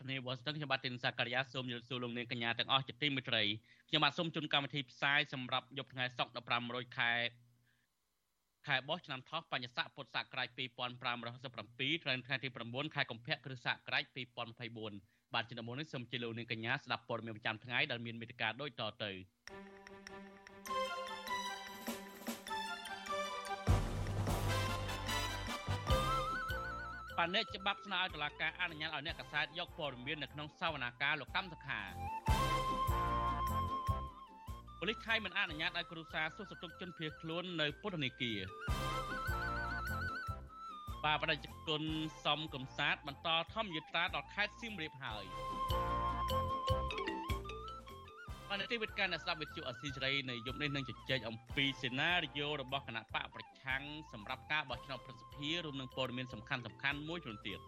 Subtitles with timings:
[0.00, 3.42] បាទប្រធានាធិបតី Washington ខ្ញុំបាទទីនសាករិយាសូមជម្រាបសួរលោកនាងកញ្ញាទាំងអស់ជាទីមេត្រី
[3.88, 7.12] ខ្ញុំបាទសូមជូនកម្មវិធីផ្សាយសម្រាប់យប់ថ្ងៃសុក្រ15រោចខែ
[8.66, 14.04] ខែបោះឆ្នាំថោះបញ្ញស័កពុទ្ធសករាជ2567ត្រូវថ្ងៃទី9ខែកុម្ភៈគ្រិស្តសករាជ
[14.68, 19.10] 2024បាទជំនុំនេះសូមជម្រាបលោកនាងកញ្ញាស្ដាប់ព័ត៌មានប្រចាំថ្ងៃដែលមានមេត្តាដូចតទៅ
[27.20, 31.80] បានអ្នកច្បាប់ស្នើឲ្យតុលាការអនុញ្ញាតឲ្យអ្នកកសែតយកព័ត៌មាននៅក្នុងសវនាការលោកកម្មសខា
[34.78, 38.38] ប៉ូលីសថៃមិនអនុញ្ញាតឲ្យគ្រូសាសួរសតុកជនភៀសខ្លួននៅពុទ្ធនេគារ
[41.04, 41.36] បាទបដិ
[41.68, 41.82] ជន
[42.24, 45.24] សំកំសាទបន្តធម្មយាត្រាដល់ខេត្តសៀមរាបហើយ
[48.48, 57.60] បានទីវិទ្យាអ្នកស្ដាប់វិទ្យុអស៊ីសេរីនៅយប់នេះនឹងជជែកអំពីសេណារីយ៉ូរបស់គណៈបកប្រ ឆាំងសម្រាប់ការបោះឆ្នោតប្រសិទ្ធភាពរួមនឹងព័ត៌មានសំខាន់សំខាន់មួយចំនួនទៀត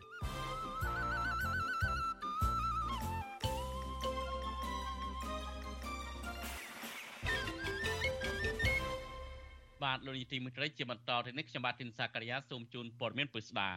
[9.83, 13.71] បាទលោកនាយទីមិត្តរីជាបន្តទៅនេះខ្ញុំបាទទីនសាករិយាសូមជូនព័ត៌មានពុស្ដា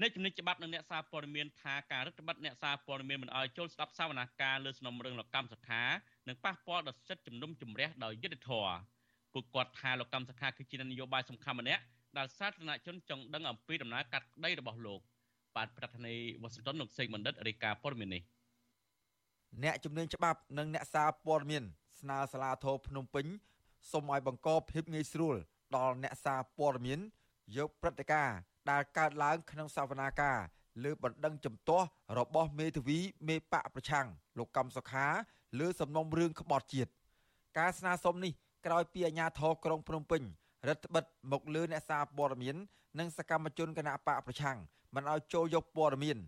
[0.00, 5.82] អ្នកជំនាញច្បាប់និងអ្នកសារព័ត៌មានថាការរដ្ឋបတ်អ្នកសារព័ត៌មានមិនអោយចូលស្ដាប់សវនាការលើសំណុំរឿងលោកកម្មសខា
[6.28, 8.76] នឹងប៉ះពាល់ដល់សិទ្ធិជំនុំជម្រះដោយយុត្តិធម៌
[9.36, 11.82] ពួកគាត់ថាលោកកម្មសខាគឺជានយោបាយសំខាន់ម្នាក់
[12.18, 15.00] ដែលសាធារណជនចង់ដឹងអំពីដំណើរកាត់ក្តីរបស់លោក
[15.56, 18.22] បាទប្រធានាធិបតីវ៉ាស៊ីនតោនលោកសេកបណ្ឌិតរាយការណ៍ព័ត៌មាននេះ
[19.62, 21.62] អ្នកជំនាញច្បាប់និងអ្នកសារព័ត៌មាន
[22.00, 23.26] ស្នើសាលាធរភ្នំពេញ
[23.90, 25.36] សូមឲ្យបង្កភាពងាយស្រួល
[25.76, 27.00] ដល់អ្នកសារព័ត៌មាន
[27.56, 28.36] យកព្រឹត្តិការណ៍
[28.70, 30.38] ដែលកើតឡើងក្នុងសវនាការ
[30.84, 31.86] លើបណ្ដឹងចំទាស់
[32.18, 32.98] របស់មេធាវី
[33.28, 34.06] មេបកប្រឆាំង
[34.38, 35.06] លោកកំសុខា
[35.58, 36.90] លើសំណុំរឿងក្បត់ជាតិ
[37.58, 38.32] ការស្នើសុំនេះ
[38.66, 40.22] ក្រោយពីអាជ្ញាធរក្រុងភ្នំពេញ
[40.68, 42.56] រដ្ឋបិទមកលើអ្នកសារព័ត៌មាន
[42.98, 44.58] និងសកម្មជនគណៈបកប្រឆាំង
[44.94, 46.18] មិនឲ្យចូលយកព័ត៌មាន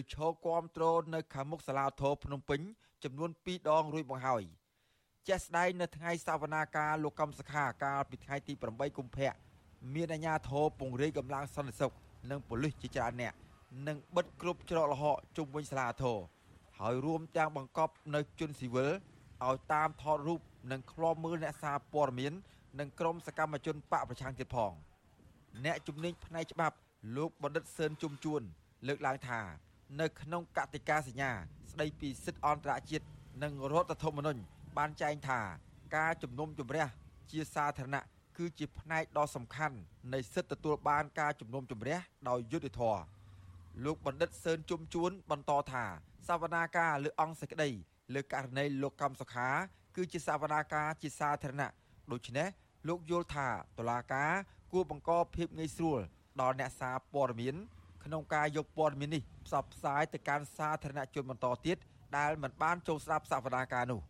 [0.00, 2.60] ឬឈរគាំទ្រនៅខាងមុខសាលាធរភ្នំពេញ
[3.04, 4.42] ចំនួន2ដងរួចមកហើយ
[5.28, 9.32] ជាក់ស្ដែងនៅថ្ងៃសវនាការលោកកំសខាកាលពីថ្ងៃទី8កុម្ភៈ
[9.94, 11.92] មានអាជ្ញាធរពង្រាយកម្លាំងសន្តិសុខ
[12.30, 13.34] និងប៉ូលីសជាច្រើនអ្នក
[13.86, 16.18] និងបិទគ្រប់ច្រកល្ហកជុំវិញសាលាធរ
[16.78, 18.90] ហើយរួមទាំងបង្កប់នៅជនស៊ីវិល
[19.46, 20.40] ឲ្យតាមថតរូប
[20.72, 22.32] និងឃ្លាំមើលអ្នកសារព័ត៌មាន
[22.80, 24.72] និងក្រុមសកម្មជនបកប្រឆាំងទៀតផង
[25.64, 26.76] អ្នកជំនាញផ្នែកច្បាប់
[27.16, 28.42] លោកបណ្ឌិតសឿនជុំជួន
[28.86, 29.40] លើកឡើងថា
[30.00, 31.30] នៅក្នុងកតិកាសញ្ញា
[31.72, 33.06] ស្ដីពីសិទ្ធិអន្តរជាតិ
[33.42, 34.40] និងរដ្ឋធម្មនុញ្ញ
[34.76, 35.40] បានចែងថា
[35.96, 36.86] ការជំនុំជម្រះ
[37.30, 38.04] ជាសាធារណៈ
[38.36, 39.76] គឺជាផ្នែកដ៏សំខាន់
[40.12, 41.98] នៃសិទ្ធិទទួលបានការជំនុំជម្រះ
[42.28, 43.00] ដោយយុត្តិធម៌
[43.84, 45.84] លោកបណ្ឌិតសឿនជុំជួន បន្តថា
[46.28, 47.70] សវនាការលើអង្គសេចក្តី
[48.14, 49.48] លើករណីលោកកំសុខា
[49.96, 51.70] គឺជាសវនាការជាសាធារណៈ
[52.12, 52.48] ដូច្នេះ
[52.88, 53.48] លោកយល់ថា
[53.78, 54.32] តុលាការ
[54.72, 56.00] គួរបង្កភាពងាយស្រួល
[56.40, 57.54] ដល់អ្នកសារព័ត៌មាន
[58.04, 61.76] ក្នុងការយកព័ត៌មាននេះផ្សព្វផ្សាយទៅកាន់សាធារណជនបន្តទៀត
[62.16, 64.00] ដែលមិនបានចូលស្ដាប់សវនាការនោះ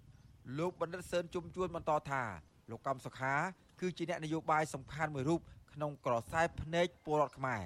[0.59, 2.23] លោកបណ្ឌិតសឿនជុំជួនបន្តថា
[2.71, 3.35] លោកកំសុខា
[3.81, 5.41] គឺជាអ្នកនយោបាយសំខាន់មួយរូប
[5.73, 7.63] ក្នុងក្រសែភ្នែកពលរដ្ឋខ្មែរ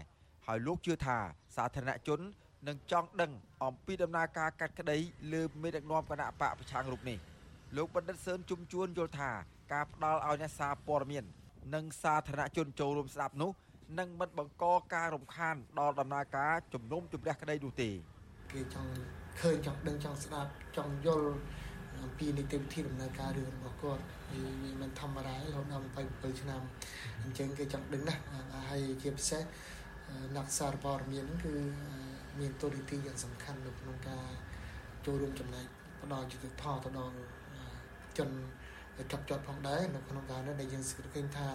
[0.47, 1.19] ហើយលោកជឿថា
[1.57, 2.21] សាធារណជន
[2.69, 3.33] នឹងចង់ដឹង
[3.65, 4.97] អំពីដំណើរការកាត់ក្តី
[5.33, 7.19] លើមេដឹកនាំគណៈបកប្រឆាំងរូបនេះ
[7.77, 9.31] លោកបណ្ឌិតសឿនជុំជួនយល់ថា
[9.73, 11.25] ការផ្ដល់ឲ្យអ្នកសារព័ត៌មាន
[11.75, 13.51] និងសាធារណជនចូលរួមស្ដាប់នោះ
[13.99, 14.65] នឹងមិនបង្ក
[14.95, 17.91] ការរំខានដល់ដំណើរការជំនុំជម្រះក្តីនោះទេ
[18.53, 18.91] គេចង់
[19.41, 21.31] ឃើញចង់ដឹងចង់ស្ដាប់ចង់យល់
[22.03, 24.03] អំពីនីតិវិធីដំណើរការរឿងរបស់គាត់
[24.33, 25.83] វាមិនធម្មតាទេរហូតដល់
[26.13, 26.61] 27ឆ្នាំ
[27.23, 28.23] អញ្ចឹងគេចង់ដឹងណាស់
[28.71, 29.43] ហើយជាពិសេស
[30.37, 31.55] អ្នកសារព័ត៌មានគឺ
[32.41, 34.27] មានតួនាទីយ៉ាងសំខាន់នៅក្នុងការ
[35.07, 35.67] ចូលរួមចំណែក
[36.03, 37.17] ផ្ដល់យុត្តិធម៌ទៅដល់
[38.19, 38.31] ជន
[39.13, 41.49] ចាប់ជាប់ផងដែរនៅក្នុងការនេះដែលយើងសង្កេតឃើញថា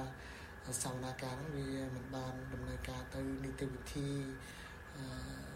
[0.83, 4.07] សវនាការហ្នឹងវាមិនបានដំណើរការទៅនីតិវិធី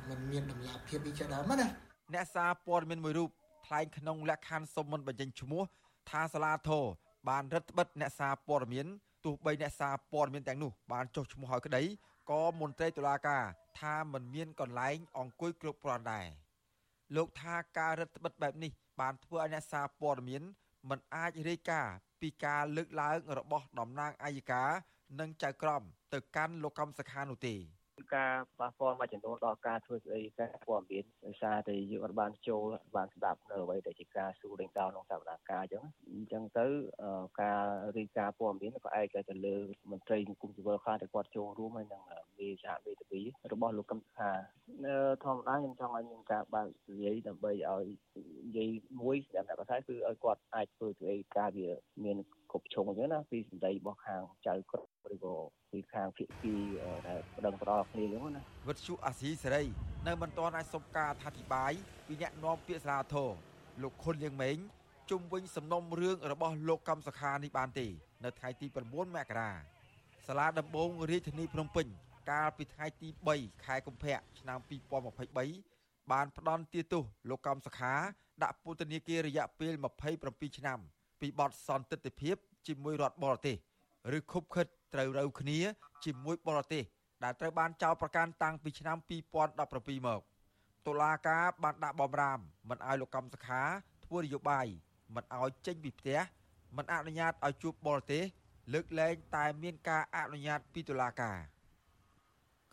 [0.10, 1.68] มันមានដំណាភាពវិជាដើមណា
[2.14, 3.30] អ្នកសារព័ត៌មានមួយរូប
[3.66, 5.64] ថ្លែងក្នុងលក្ខខណ្ឌសុំមិនបញ្ចេញឈ្មោះ
[6.10, 6.84] ថាសាលាធរ
[7.30, 8.86] បានរឹតបន្តឹងអ្នកសារព័ត៌មាន
[9.26, 11.84] ទោះបីអ្នកសារព័ត៌មានទាំងនោះបានចុះឈ្មោះហើយក្តី
[12.32, 13.44] ក៏មន្ត្រីតុលាការ
[13.80, 16.28] ថាមិនមានកន្លែងអង្គុយគ្រប់គ្រាន់ដែរ
[17.16, 20.44] លោកថាការរឹតបន្តឹងបែបនេះ បានធ្វើឲ្យអ្នកសារព័ត៌មាន
[20.90, 24.70] មិនអាចរាយការណ៍ពីការលើកឡើងរបស់តំណាងអัยការ
[25.20, 25.82] និងចៅក្រម
[26.14, 27.56] ទៅកាន់លោកកម្មសខានោះទេ
[28.16, 32.64] ការប៉ះពាល់មួយចំនួនដល់ការធ្វើស្ដីការព័ត៌មានដោយសារតែយើងអត់បានចូល
[32.96, 35.84] បានស្ដាប់នៅអ្វីដែលជាការសួរដេញដោលក្នុងសវនកម្មអញ្ចឹង
[36.14, 36.66] អញ្ចឹងទៅ
[37.42, 37.64] ការ
[37.98, 39.56] រីកាព័ត៌មានក៏ឯកទៅលើ
[39.92, 42.02] មន្ត្រីសង្គមស៊ីវិលខ្លះដែលគាត់ចូលរួមហើយនឹង
[42.40, 43.22] មេសហមេធាវី
[43.54, 44.32] របស់លោកកឹមសុខា
[45.24, 47.86] ធម្មតាខ្ញុំចង់ឲ្យមានការបើកនិយាយដើម្បីឲ្យ
[48.46, 48.70] និយាយ
[49.02, 51.70] មួយសម្រាប់អ្នកភាសាគឺឲ្យគាត់អាចធ្វើទៅឯការវា
[52.04, 52.18] មាន
[52.52, 55.36] គ្រប់ឈុងអញ្ចឹងណាពីសម្ដីរបស់ខាងចៅក្រម ឬក៏
[55.72, 56.56] ពីខាងភាគី
[57.08, 59.64] ដែលប្តឹងផ្ដល់គ្នាអញ្ចឹងណាវិទ្យុអាស៊ីសេរី
[60.08, 61.72] នៅមិនទាន់អាចសុំការអធិប្បាយ
[62.08, 63.30] ពីអ្នកនាំពាក្យសាលាធរ
[63.82, 64.58] លោកខុនលៀងម៉េង
[65.10, 67.88] ជុំវិញសំណុំរឿងរបស់លោកកម្មសខានេះបានទេ
[68.24, 69.52] នៅថ្ងៃទី9មករា
[70.28, 71.88] សាលាដំបងរាជធានីភ្នំពេញ
[72.32, 73.08] កាលពីថ្ងៃទី
[73.38, 74.60] 3ខែកុម្ភៈឆ្នាំ
[75.16, 77.94] 2023បានផ្ដន់ទាទោសលោកកម្មសខា
[78.44, 79.74] ដាក់ពន្ធនាគាររយៈពេល
[80.16, 80.80] 27ឆ្នាំ
[81.22, 82.36] ពីបទសន្តិទ្ធភាព
[82.68, 83.58] ជាមួយរដ្ឋបរទេស
[84.18, 85.60] ឬខុបខិត ត្រូវរូវគ្នា
[86.04, 86.84] ជាមួយបរទេស
[87.24, 88.98] ដែលត្រូវបានចោទប្រកាន់តាំងពីឆ្នាំ
[89.52, 90.22] 2017មក
[90.88, 92.40] តុលាការបានដាក់បំរាម
[92.70, 93.62] មិនឲ្យលោកកម្មសខា
[94.06, 94.68] ធ្វើនយោបាយ
[95.16, 96.20] មិនឲ្យចេញពីផ្ទះ
[96.78, 98.24] មិនអនុញ្ញាតឲ្យជួបបរទេស
[98.74, 101.38] លើកលែងតែមានការអនុញ្ញាតពីតុលាការ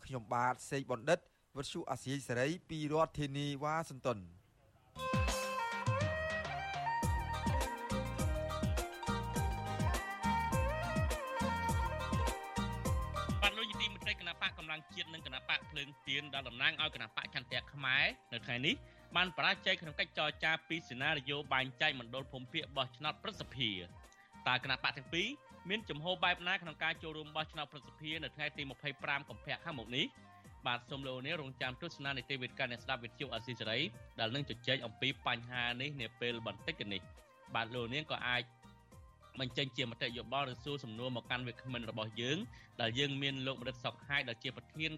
[0.03, 1.19] ខ្ញុំបាទសេកបណ្ឌិត
[1.55, 4.19] វុទ្ធុអាស៊ីសេរីពីរដ្ឋធានីវ៉ាស៊ីនតោន
[16.21, 18.75] នដែលតំណាងឲ្យគណៈបកចន្ទៈខ្មែរនៅថ្ងៃនេះ
[19.15, 23.75] បានបរាជ័យក្នុងកិច្ចចរចាពីសេណារីយ៉ូបែងចែកមណ្ឌលភូមិភាគបោះឆ្នោតប្រសិទ្ធភាព
[24.47, 25.27] តើគណៈបកទាំងពីរ
[25.69, 28.63] មានចំហបែបណាក្នុងការចូលរួមបោះឆ្នោតប្រសិទ្ធភាពនៅថ្ងៃទី
[28.95, 30.05] 25កុម្ភៈខាងមុខនេះ
[30.67, 33.79] បាទសូមលោកនាងរងចាំទស្សនានីតិវិទ្យាអ្នកស្ដាប់វិទ្យុអស៊ីសេរី
[34.19, 37.01] ដែលនឹងជជែកអំពីបញ្ហានេះនាពេលបន្តិចនេះ
[37.55, 38.41] បាទលោកនាងក៏អាច
[39.39, 42.37] បញ្ចេញជាមតិយោបល់ឬសួរសំណួរមកកាន់វាគ្មិនរបស់យើង
[42.81, 44.91] ដែលយើងមានលោកម្រិតសុកហាយដែលជាប្រធាន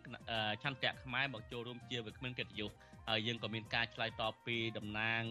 [0.63, 2.71] ឆន្ទៈខ្មែរមកចូលរួមជាវាគ្មិនកិត្តិយស
[3.09, 5.23] ហើយយើងក៏មានការឆ្លើយតបពីតំណាង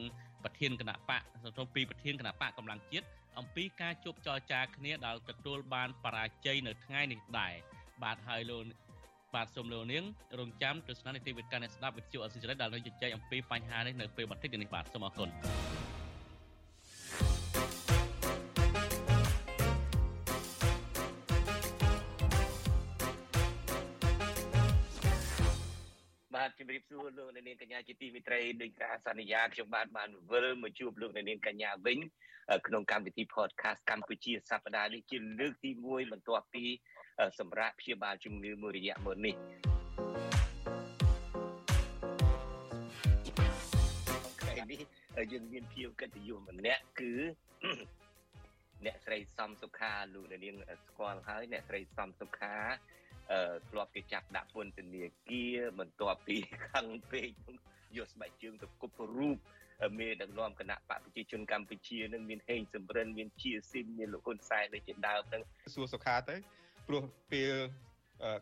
[0.45, 1.23] ប្រធានគណៈបក
[1.59, 3.07] ទៅពីប្រធានគណៈបកកម្លាំងជាតិ
[3.39, 7.55] អំពីការជួបចរចាគ្នាដែលទទួលបានបរាជ័យនៅថ្ងៃនេះដែរ
[8.03, 8.63] បាទហើយលោក
[9.35, 10.05] បាទសូមលោកនាង
[10.39, 15.29] រងចាំទស្សនានីតិវិទ្យាអ្នកស្ដាប់វិទ្យុអសិរ័យដែលនឹងជជែកអំពីបញ្ហានេះនៅពេលបន្តិចនេះបាទសូមអរគុណ
[26.61, 31.99] ជំរាបសួរលោកអ្នកនាងកញ្ញាជាទីមេត្រីដោយការសន្យាខ្ញុំបាទបានវិលមកជួបលោកអ្នកនាងកញ្ញាវិញ
[32.67, 36.65] ក្នុងកម្មវិធី podcast កម្ពុជាសប្តាហ៍នេះជាលើកទី1បន្ទាប់ពី
[37.39, 39.35] សម្រាប់ព្យាបាលជំងឺមួយរយៈមុននេះ
[44.41, 44.81] ថ្ងៃនេះ
[45.33, 47.13] យើងមានភៀវកិត្តិយសម្នាក់គឺ
[48.85, 50.57] អ្នកស្រីសំសុខាលោកអ្នកនាង
[50.87, 52.57] ស្គាល់ហើយអ្នកស្រីសំសុខា
[53.69, 56.37] ធ្លាប់គេចាប់ដាក់ពន្ធនាគារបន្ទាប់ពី
[56.71, 57.31] ខឹងពេក
[57.97, 59.39] យកស្បែកជើងទៅគប់រូប
[59.99, 65.43] មេដឹកនាំគណៈបកប្រជាជនកម្ពុជានឹងមានហេងសំរិនមានជាស៊ីមមានលោកហ៊ុនសែនដូចជាដើមហ្នឹង
[65.75, 66.37] សួរសុខាទៅ
[66.87, 67.53] ព្រោះពេល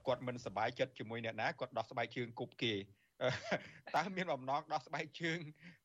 [0.06, 2.74] គាត់មិនសប្បាយចិត្តជាមួយអ្នកណាគាត់ដោះស្បែកជើងគប់គេ
[3.96, 5.38] តើមានបំណងដោះស្បែកជើង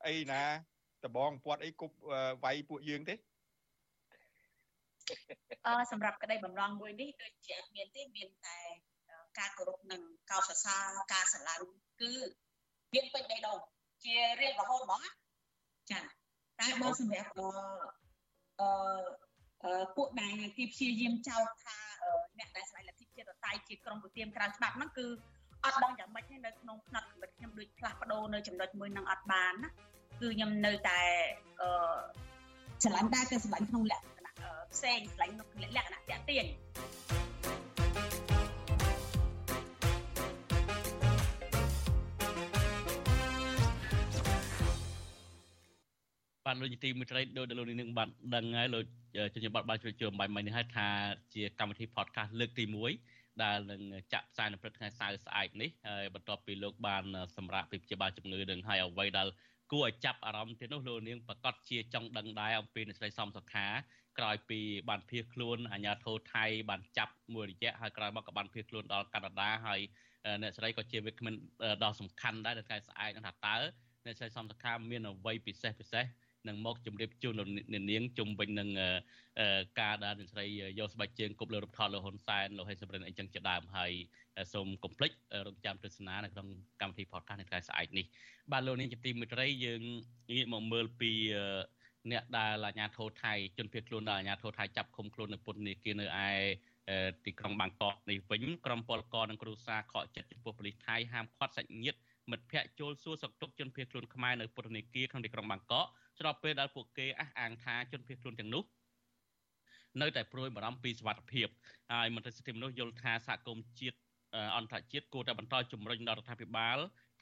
[0.07, 0.43] អីណា
[1.05, 1.95] ដបងពាត់អីគប់
[2.43, 3.15] វាយពួកយើងទេ
[5.67, 8.59] អឺសម្រាប់ក្តីបំណងមួយនេះដូចជាមានទេមានតែ
[9.39, 11.65] ការគោរពនិងកោតសរសើរការស្រឡាញ់
[12.01, 12.13] គឺ
[12.93, 13.59] មានពេញដីដង
[14.05, 15.01] ជារៀងរហូតហ្មង
[15.91, 15.99] ចា
[16.59, 17.29] តែបើសម្រាប់
[18.59, 21.77] អឺពួកដែលទីព្យាយាមចោទថា
[22.39, 25.05] អ្នកដែលស្វែងលទ្ធិជាតិតៃជាក្រុមប្រទៀមក្រៅច្បាប់ហ្នឹងគឺ
[25.65, 29.69] អត់ដឹងយ៉ាងម៉េចទេនៅក្នុងផ្នែកកម្រិតខ្ញុំដូចផ្លាស់ប្ដូរនៅចំណុចមួយនឹងអត់បានណា
[30.21, 31.01] គឺខ្ញុំនៅតែ
[31.61, 31.69] អឺ
[32.83, 34.33] ស្រឡាញ់ដែរតែស្រឡាញ់ក្នុងលក្ខណៈ
[34.73, 35.47] ផ្សេងស្រឡាញ់ក្នុង
[35.77, 36.45] លក្ខណៈតាក់ទាញ
[46.53, 48.83] បាទលោកទីមិត្តរីដូចលោកនាងបាទដឹងហើយលោក
[49.33, 50.87] ជំនាញបတ်បានជួយជឿអំបញ្ញមិញនេះហើយថា
[51.33, 52.65] ជាកម្មវិធី podcast លើកទី
[53.03, 53.81] 1ដែលនឹង
[54.13, 57.03] ចាក់ផ្សាយនៅព្រឹកថ្ងៃសៅរ៍ស្អែកនេះហើយបន្ទាប់ពីលោកបាន
[57.37, 59.27] សម្រាប់ពីព្យាបាលជំងឺនឹងហើយអ្វីដែល
[59.71, 63.67] គួរឲ្យចាប់អារម្មណ៍ទៀតនោះលោកនាងប្រកាសជាចង់ដឹងដែរអំពីអ្នកស្រីសំសុខា
[64.19, 69.79] ក្រោយពីបានភៀសខ្លួនអាញាធរថៃបានចាប់មួយរយៈហើយក្រោយមកក៏បានភៀសខ្លួនដល់កាណាដាហើយ
[70.41, 71.33] អ្នកស្រីក៏ជាវាគ្មិន
[71.83, 73.57] ដ៏សំខាន់ដែរនៅថ្ងៃស្អែកថាតើ
[74.05, 76.05] អ្នកស្រីសំសុខាមានអ្វីពិសេសពិសេស
[76.47, 77.47] នឹងមកជម្រាបជូនលោក
[77.91, 78.69] នាងជុំវិញនឹង
[79.79, 80.45] ការដែលអ្នកស្រី
[80.79, 83.91] យកស្បែកជើងគប់លើរូបថតលោកហ៊ុនសែនលោកហេសប្រិនអីចឹងជាដើមហើយ
[84.53, 85.11] សូមកុំភ្លេច
[85.47, 86.47] រងចាំទស្សនានៅក្នុង
[86.81, 88.05] កម្មវិធី podcast នៅថ្ងៃស្អែកនេះ
[88.51, 89.81] បាទលោកនាងជាទីមេត្រីយើង
[90.31, 91.11] ងាកមកមើលពី
[92.11, 96.29] អ្នកដែលអាជ្ញាធរថៃជនភៀសខ្លួនដែលអាជ្ញាធរថៃចាប់ឃុំខ្លួននៅពន្ធនាគារនៅឯ
[97.25, 101.99] ទីក្រុងបាងកកនេះវិញក្រុមពលករនិងគ្រួសារខកចិត្តចំពោះប៉ូលីសថៃហាមឃាត់សាច់ញាតិ
[102.31, 105.85] មិត្តភ័ក្តិចូលសួរសុខទុក្ខជនភៀសខ្លួនខ្មែរនៅពន្ធនាគារក្នុងទីក្រុងបាងកក
[106.19, 108.63] ស្របពេលដែលពួកគេអះអាងថាជនភៀសខ្លួនទាំងនោះ
[110.01, 111.47] នៅតែព្រួយបារម្ភពីសុវត្ថិភាព
[111.91, 113.97] ហើយមន្ត្រីសិទ្ធិមនុស្សយល់ថាសហគមន៍ជាតិ
[114.57, 116.77] អន្តរជាតិគួរតែបន្តជំរុញដល់រដ្ឋាភិបាល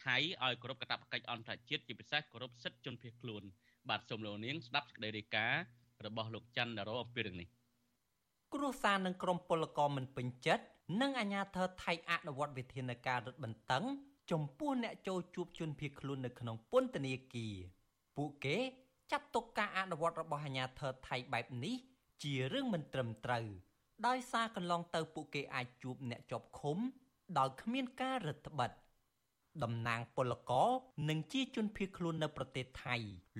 [0.05, 3.43] ថៃឲ្យគោរពកាតព្វកិច្ចអន្តរជាតិជាពិសេសគោរពសិទ្ធិជនភៀសខ្លួន
[3.89, 5.61] បាទសូមលោកនាងស្ដាប់សេចក្តីរាយការណ៍
[6.05, 7.47] របស់លោកច័ន្ទដារ៉ូអំពីរឿងនេះ
[8.53, 10.63] គ្រួសារនិងក្រុមពលករមិនពេញចិត្ត
[11.01, 13.83] និងអាជ្ញាធរថៃអនុវត្តវិធានការរឹតបន្តឹង
[14.31, 17.55] ចំពោះអ្នកចូលជួបជនភៀសខ្លួននៅក្នុងពន្ធនាគារ
[18.17, 18.57] ពួកគេ
[19.11, 21.75] ចាត់ទុកការអនុវត្តរបស់អាជ្ញាធរថៃបែបនេះ
[22.23, 23.45] ជារឿងមិនត្រឹមត្រូវ
[24.07, 26.77] ដោយសារកន្លងទៅពួកគេអាចជួបអ្នកជាប់ឃុំ
[27.37, 28.71] ដោយគ្មានការរដ្ឋបិទ
[29.63, 30.69] តំណាងពលករ
[31.09, 32.95] និងជាជនភៀសខ្លួននៅប្រទេសថៃ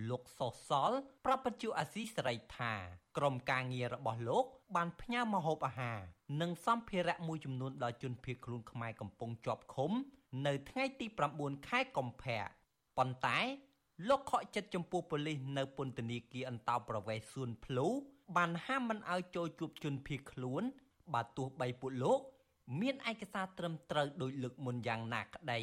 [0.10, 0.92] លោកសុសសល
[1.26, 2.74] ប្រាប់បញ្ជាអាស៊ីសេរីថា
[3.18, 4.46] ក្រុមការងាររបស់លោក
[4.76, 6.00] បានផ្ញើម្ហូបអាហារ
[6.42, 9.92] និងសម្ភារៈមួយចំនួនដល់ជនភៀសខ្លួនខ្មែរកំពុងជាប់ឃុំ
[10.46, 11.08] នៅថ្ងៃទី
[11.38, 12.40] 9ខែកុម្ភៈ
[12.98, 13.40] ប៉ុន្តែ
[14.10, 17.88] លោកខកចិត្តចំពោះប៉ូលីសនៅពន្ធនាគារអន្តោប្រវេសន៍សួនភ្លូ
[18.38, 20.64] បានហាមមិនឲ្យចូលជួបជនភៀសខ្លួន
[21.14, 22.20] បើទោះបីពួកលោក
[22.80, 25.60] មានឯកសារត្រឹមត្រូវដោយលើកមុនយ៉ាងណាក្តី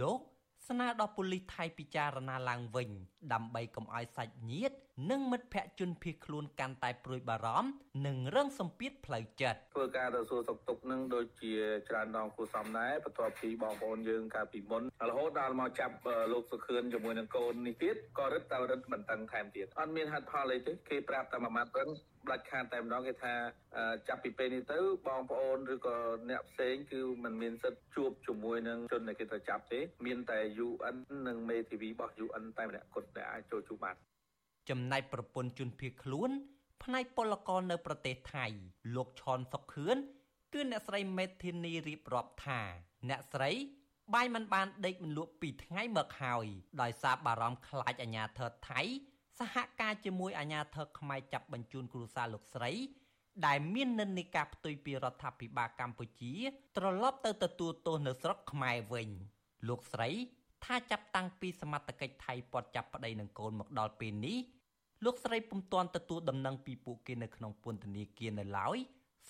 [0.00, 0.20] លោក
[0.68, 2.90] ស្នើដល់ប៉ូលីសថៃពិចារណាឡើងវិញ
[3.32, 4.76] ដើម្បីកុំឲ្យសាច់ញាតិ
[5.10, 7.68] និងមិត្តភ័ក្តិជនភៀសខ្លួនកាន់តែព្រួយបារម្ភ
[8.06, 11.54] និងរងសម្ពាធផ្លូវចិត្តធ្វើការទៅសួរសុខទុក្ខនឹងដូចជា
[11.88, 15.94] ច្រើនដងគួសមដែរបន្ទាប់ពីបងប្អូនយើងកាលពីមុនរហូតដល់មកចាប់
[16.32, 21.88] លោកសុខឿនជាមួយនឹងកូននេះទៀតក៏រឹតតែរឹតបន្តឹងថែមទៀតអត់មានហេតុផលអីទេគេប្រាប់តែមួយម៉ាត់ហ្នឹង
[22.30, 23.34] ដាច់ខាតតែម្ដងគេថា
[24.08, 25.96] ចាប់ពីពេលនេះទៅបងប្អូនឬក៏
[26.30, 30.96] អ្នកផ្សេងគឺมันមានសិទ្ធជួបជាមួយនឹងជនដែលគេត្រូវចាប់ទេ មានតែ UN
[31.26, 33.96] និងមេធាវីរបស់ UN តែម្នាក់គត់ដែលអាចចូលជួបបាន
[34.68, 36.30] ចំណែកប្រពន្ធជនភៀសខ្លួន
[36.82, 38.46] ផ្នែកពលករនៅប្រទេសថៃ
[38.94, 39.96] លោកឈនសុកខឿន
[40.52, 42.60] គឺអ្នកស្រីមេធានីរៀបរាប់ថា
[43.08, 43.50] អ្នកស្រី
[44.14, 46.46] បាយមិនបានដេកមិនលក់ពីថ្ងៃមកហើយ
[46.82, 48.80] ដោយសារបារម្ភខ្លាចអាញាធរថៃ
[49.38, 52.72] សហការជាមួយអាជ្ញាធរខ្មែរចាប់បញ្ជូនគ្រួសារលោកស្រី
[53.46, 56.32] ដែលមាននិន្នាការផ្ទុយពីរដ្ឋាភិបាលកម្ពុជា
[56.76, 59.08] ត្រឡប់ទៅទទួលទោសនៅស្រុកខ្មែរវិញ
[59.68, 60.10] លោកស្រី
[60.64, 64.38] ថាចាប់តាំងពីសមត្ថកិច្ចថៃពាត់ចាប់ប្តីនឹងកូនមកដល់ពេលនេះ
[65.04, 68.78] លោកស្រីពុំទាន់ទទួលដំណឹងពីពួកគេនៅក្នុងពន្ធនាគារនៅឡើយ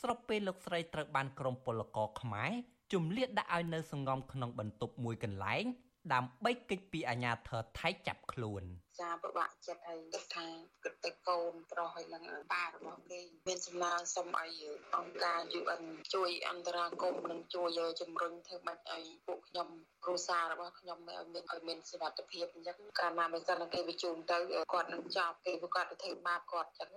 [0.00, 2.50] ស្របពេលលោកស្រីត្រូវបានក្រុមពលករខ្មែរ
[2.92, 5.64] ជំលាតដាក់ឲ្យនៅសង្ងំក្នុងបន្ទប់មួយកន្លែង
[6.12, 8.62] ដើម្បីកិច្ចពីអាញាធរថៃចាប់ខ្លួន
[9.00, 10.00] ចាពិបាកចិត្តហើយ
[10.34, 10.46] ថា
[10.84, 14.62] គិតទៅកូនប្រុសហើយនឹងប៉ារបស់គេមានសំណើសុំឲ្យ
[14.96, 15.82] អង្គការ UN
[16.14, 19.68] ជួយអន្តរាគមន៍និងជួយជំរុញធ្វើម៉េចឲ្យពួកខ្ញុំ
[20.04, 24.38] គ្រួសាររបស់ខ្ញុំឲ្យមានឲ្យមានសុខភាពអញ្ចឹងកាលណាមិនសិនគេបញ្ជូនទៅ
[24.72, 26.90] គាត់នឹងចាប់គេព្រោះគាត់ទៅធ្វើបាបគាត់អញ្ចឹង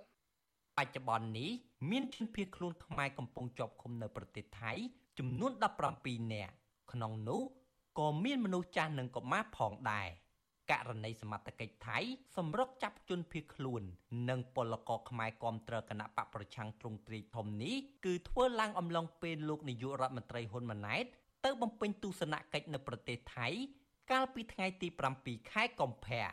[0.78, 1.50] បច្ចុប្បន្ននេះ
[1.90, 4.72] មានជនភៀសខ្លួនខ្មែរកំពុងជាប់ឃុំនៅប្រទេសថៃ
[5.18, 5.52] ចំនួន
[5.94, 6.54] 17នាក់
[6.92, 7.40] ក្នុងនោះ
[7.98, 10.08] ក៏មានមនុស្សចាស់និងកុមារផងដែរ
[10.70, 11.98] ករណីសមត្ថកិច្ចថៃ
[12.36, 13.82] សម្រុកចាប់ជនភៀសខ្លួន
[14.28, 21.04] និងពលករខ្មែរគាំទ្រគណៈបកប្រឆាំងទ្រង់ទ្រាយធំនេះគឺធ្វើឡើងអំឡុងពេលលោកនាយករដ្ឋមន្ត្រីហ៊ុនម៉ាណែត
[21.44, 23.48] ទៅបំពេញទស្សនកិច្ចនៅប្រទេសថៃ
[24.10, 24.88] កាលពីថ្ងៃទី
[25.20, 26.26] 7ខែកុម្ភៈ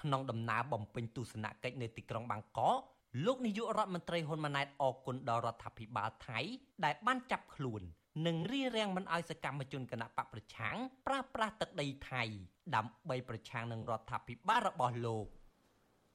[0.00, 2.80] ក្នុងដំណើរបំពេញទស្សនកិច្ចនៅទីក្រុងបាងកក
[3.24, 6.38] លោកនាយករដ្ឋមន្ត្រីហ៊ុនម៉ាណែតអគុណដល់រដ្ឋាភិបាលថៃ
[6.84, 7.82] ដែលបានចាប់ខ្លួន
[8.26, 12.22] និងរៀបរៀងមិនឲ្យសកម្មជនគណៈបកប្រឆាំងប្រើប្រាស់ទឹកដីថៃ
[12.74, 15.26] ដើម្បីប្រឆាំងនឹងរដ្ឋាភិបាលរបស់លោក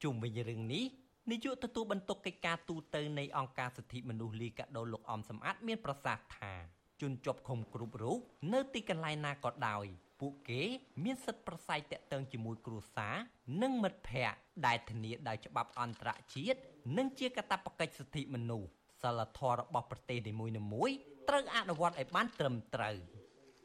[0.04, 0.86] ជុំវិញរឿងនេះ
[1.32, 6.54] នាយកទទួលបន្ទុកកិច្ចការទូតនៃអង្គការសិទ្ធិមនុស្សលីកាដូលោកអំសំអាតមានប្រសាសន៍ថា
[7.02, 8.20] ជនជាប់ឃុំគ្រប់រូប
[8.54, 9.86] នៅទីកន្លែងណាក៏ដោយ
[10.20, 10.62] ពួកគេ
[11.04, 13.16] មានសិទ្ធិប្រស័យតាក់ទងជាមួយគ្រួសារ
[13.62, 14.38] និងមិត្តភ័ក្តិ
[14.68, 16.60] ដែលធានាដោយច្បាប់អន្តរជាតិ
[16.98, 18.70] និងជាកាតព្វកិច្ចសិទ្ធិមនុស្ស
[19.04, 20.98] សិលធម៌របស់ប្រទេសនីមួយៗ
[21.30, 22.96] ត្រូវអនុវត្តឲ្យបានត្រឹមត្រូវ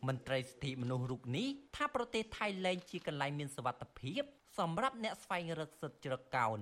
[0.08, 4.22] មន្ត្រីសិទ្ធិមនុស្សរូបនេះថាប្រទេសថៃលែងជាកន្លែងមានសវត្ថភាព
[4.58, 6.58] សម្រាប់អ្នកស្វែងរកសិទ្ធិជ្រកកោន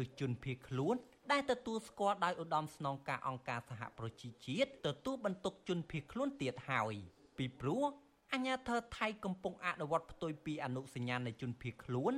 [0.00, 0.96] ឬជនភៀសខ្លួន
[1.32, 6.94] ដែលទទួលស្គាល់ដោយឧត្តមស្នងការអង្គការសហប្រជាជាតិទទួលបន្ទុកជនភៀសខ្លួនទៀតហើយ
[7.38, 7.84] ពីព្រោះ
[8.32, 12.12] អាញាធរថៃកំពុងអនុវត្តផ្ទុយពីអនុសញ្ញានៃជនភៀសខ្លួន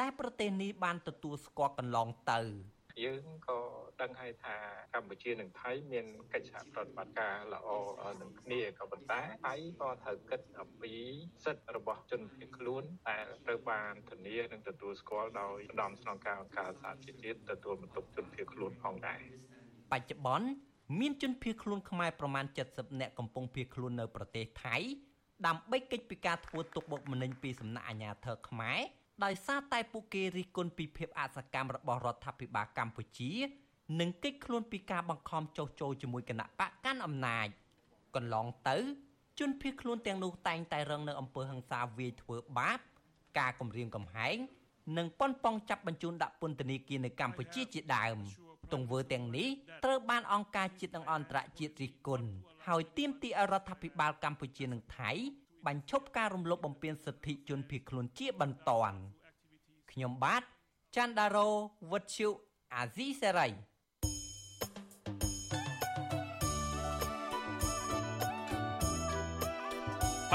[0.00, 2.40] ដែលប្រទេសនេះបានទទួលស្គាល់កន្លងទៅ
[3.04, 4.56] យើងក៏ ដឹងហើយថា
[4.94, 7.68] កម្ពុជានិងថៃមានកិច្ចសហប្រតិបត្តិការល្អ
[8.20, 10.94] នឹងគ្នាក៏ប៉ុន្តែថៃក៏ត្រូវគិតអំពី
[11.44, 19.20] សិទ្ធិរបស់ជនភៀសខ្លួនដែលត្រូវបានធានានិងទទួលស្គាល់ដោយឧត្តមស្នងការអង្គការសហជីវជាតិទទួលបន្ទុកជនភៀសខ្លួនផងដែរ
[19.92, 20.48] បច្ចុប្បន្ន
[21.00, 24.76] មានជនភៀសខ្លួនខ្មែរប្រមាណ70នាក់កំពុងភៀសខ្លួននៅប្រទេសថៃ
[25.46, 28.80] ដើម្បីកិច្ចពីការធ្វើទុកបុកម្នេញពីសំណាក់អាជ្ញាធរខ្មែរ
[29.24, 33.32] ដោយសារតែពួកគេរិះគន់ពីភាពអសកម្មរបស់រដ្ឋាភិបាលកម្ពុជា
[34.00, 37.46] និងកិច្ចខ្លួនពីការបង្ខំចុះចូលជាមួយគណៈបកកាន់អំណាច
[38.14, 38.76] កន្លងទៅ
[39.38, 42.78] ជនភៀសខ្លួនទាំងនោះតែងតែរងនៅអំពើហិង្សាវាយធ្វើបាប
[43.38, 44.36] ការគំរាមកំហែង
[44.96, 48.18] និងប៉ុនប៉ងចាប់បញ្ជូនដាក់ពន្ធនាគារនៅកម្ពុជាជាដើម
[48.72, 49.48] ទង្វើទាំងនេះ
[49.84, 52.28] ត្រូវបានអង្គការជាតិនិងអន្តរជាតិរិះគន់
[52.66, 55.10] ហើយទាមទារឲ្យរដ្ឋាភិបាលកម្ពុជានិងថៃ
[55.66, 58.98] បញ្ឈប់ការរំលោភបំពានសិទ្ធិជនភៀសខ្លួនជាបន្ទាន់
[59.90, 60.42] ខ្ញុំបាទ
[60.96, 61.48] ច័ន្ទដារោ
[61.90, 62.28] វុទ្ធុ
[62.74, 63.48] អាស៊ីសេរី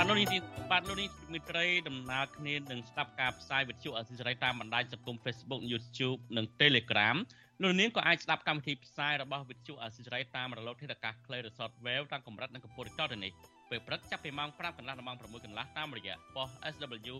[0.01, 0.27] បាទលោកនេះ
[0.71, 7.17] បាទលោកនេះមិត្តរីដំណើរគ្នានឹងស្ដាប់ការផ្សាយវិទ្យុអស៊ីសេរីតាមបណ្ដាញសង្គម Facebook YouTube និង Telegram
[7.61, 13.31] លោកនាងក៏អាចស្ដាប់កម្មវិធីផ្សាយរបស់វិទ្យុអស៊ីសេរីតាមរលកធាតុអាកាសខ្លីឬ Shortwave តាមកម្រិតនិងកម្ពស់ដូចតទៅនេះ
[13.69, 17.15] ពេលព្រឹកចាប់ពីម៉ោង5កន្លះដល់ម៉ោង6កន្លះតាមរយៈប៉ុស SW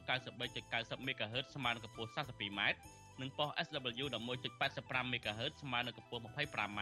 [0.50, 2.62] 93.90 MHz ស្មើនឹងកម្ពស់ 32m
[3.22, 6.82] និងប៉ុស SW 11.85 MHz ស្មើនឹងកម្ពស់ 25m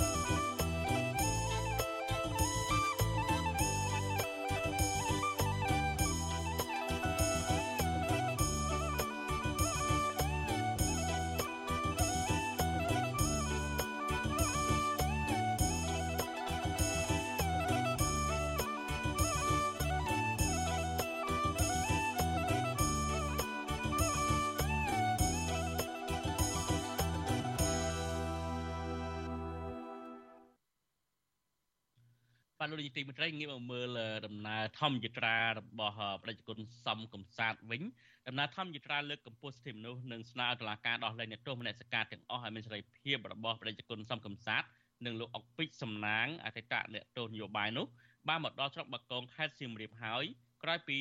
[32.63, 37.81] បាទលោកនាយកទីមេត្រីងាកមកមើលដំណើរធម្មយត្រារបស់ប្រជាជនសំកំសាទវិញ
[38.27, 44.63] ដំណើរធម្មយត្រាលើកកម្ពស់សិទ្ធិមនុស្សនិងស្នើតុលាការដោះលែងអ្នកទោសមនសិការទាំងអស់ឲ្យមានសេរីភាពរបស់ប្រជាជនសំកំសាទ
[45.05, 47.85] និងលោកអុកពេជ្រសំណាងអតីតអ្នកទោសនយោបាយនោះ
[48.27, 50.23] បានមកដល់ស្រុកបាកងខេត្តសៀមរាបហើយ
[50.63, 50.97] ក្រោយពី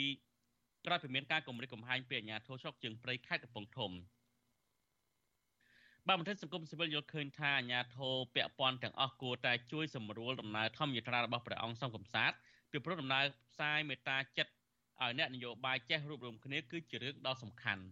[0.86, 3.92] ក្រោយពីមានការគម្រិតកំហែងពីអាជ្ញាធរស្រុកជើងព្រៃខេត្តកំពង់ធំ
[6.10, 12.32] បាទមន្ត្រីសង្គមស៊ីវិលយល់ឃើញថាអាញាធរពាក់ព័ន្ធទាំងអស់គួរតែជួយសម្រួលដំណើរធម្មយាត្រារបស់ព្រះអង្គសង្ឃកំសាទ
[12.70, 14.52] ពីព្រោះដំណើរផ្សាយមេត្តាចិត្ត
[15.00, 17.82] ឲ្យអ្នកនយោបាយចេះរួបរวมគ្នាគឺជារឿងដ៏សំខាន់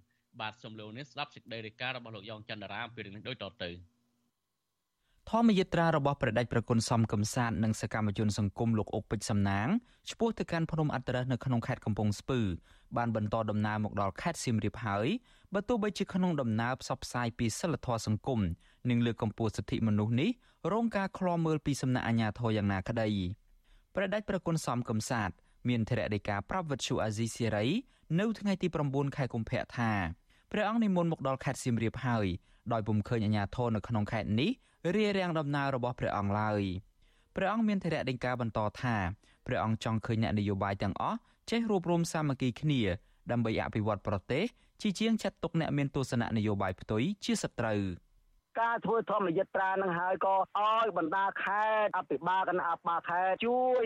[0.40, 3.70] បាទសូមលោកនេះស្ដាប់សេចក្តីរាយការណ៍របស់លោកយ៉ងច័ន្ទរាអំពីរឿងនេះដូចតទៅ
[5.32, 9.68] ធម្មយាត្រារបស់ព្រះដេចប្រគុណសំកំសាទនិងសកម្មជនសង្គមលោកអុកពេជ្រសំណាង
[10.10, 12.40] ឆ្ពោះទៅកាន់ភ្នំអត្តរៈនៅក្នុងខេត្តកំពង់ស្ពឺ
[12.96, 15.06] បានបន្តដំណើរមកដល់ខេត្តសៀមរាបហើយ
[15.54, 18.40] បើទោះបីជាក្នុងដំណើរផ្សព្វផ្សាយពីសិលធម៌សង្គម
[18.90, 20.30] និងលើកកម្ពស់សិទ្ធិមនុស្សនេះ
[20.72, 23.08] រងការឃ្លាំមើលពីសំណាក់អាជ្ញាធរយ៉ាងណាក្តី
[23.94, 25.30] ប្រដេចប្រគុណសំកំសាទ
[25.68, 27.66] មានធរណីការប្រាប់វិទ្យុអាស៊ីសេរី
[28.20, 29.92] នៅថ្ងៃទី9ខែកុម្ភៈថា
[30.52, 32.26] ព្រះអង្គនិមន្តមកដល់ខេត្តសៀមរាបហើយ
[32.72, 34.50] ដោយពុំឃើញអាជ្ញាធរនៅក្នុងខេត្តនេះ
[34.94, 36.62] រារាំងដំណើររបស់ព្រះអង្គឡើយ
[37.36, 38.96] ព្រះអង្គមានធរណីការបន្តថា
[39.46, 41.18] ព្រះអង្គចង់ឃើញអ្នកនយោបាយទាំងអស់
[41.50, 42.80] ចេះរួបរวมសាមគ្គីគ្នា
[43.30, 44.44] ដើម្បីអភិវឌ្ឍប្រទេស
[44.82, 47.80] ជាជាងចាត់ទុកអ្នកមានទស្សនៈនយោបាយផ្ទុយជាសត្រូវ។
[48.60, 53.84] ការធ្វើធម្មយត្រានឹងហើយក៏ឲ្យបណ្ដាខេត្តអភិបាលគណៈអភិបាលខេត្តជួយ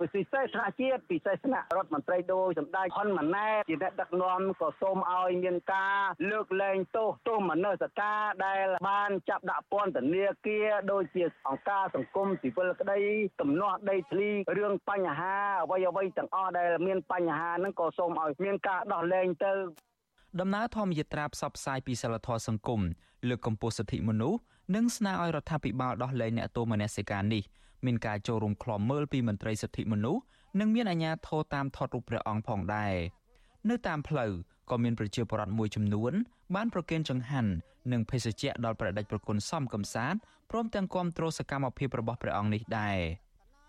[0.00, 13.00] ពិសេសថ្នាក់ជាតិពិសេសថ្នាក់រដ្ឋមន្ត្រីដោយសម្ដេចហ៊ុនម៉ាណែតជាអ្នកដឹកនាំក៏សូមឲ្យមានការលើកលែងទោសទោសមនសិការដែលបានចាប់ដាក់ពន្ធនាគារដូចជាអង្គការសង្គមស៊ីវិលក្តី
[13.40, 19.52] ទំនាស់ដីធ្លីរឿងបញ្ហាអ្វីអ្វីទាំងអស់ដែលមានបញ្ហាហ្នឹងក៏សូមឲ្យមានការដោះលែងទៅ
[20.40, 22.80] ដំណើរធម្មយាត្រាផ្សព្វផ្សាយពីសិលធម៌សង្គម
[23.28, 24.38] លើកកម្ពស់សិទ្ធិមនុស្ស
[24.74, 27.42] និងស្នើឲ្យរដ្ឋាភិបាលដោះលែងអ្នកទោសមនសិការនេះ
[27.86, 30.22] មានការចូលរួមក្លំមើលពីមន្ត្រីសិទ្ធិមនុស្ស
[30.60, 32.94] និងមានអាជ្ញាធរតាមថតរូបព្រះអង្គផងដែរ
[33.70, 34.32] នៅតាមផ្លូវ
[34.70, 36.12] ក៏មានប្រជាពលរដ្ឋមួយចំនួន
[36.54, 37.50] បានប្រគេនចង្ហាន់
[37.92, 40.14] និងភេសជ្ជៈដល់ព្រះដេចប្រគុណសំកំសាទ
[40.50, 42.98] ព្រមទាំងគាំទ្រសកម្មភាពរបស់ព្រះអង្គនេះដែរ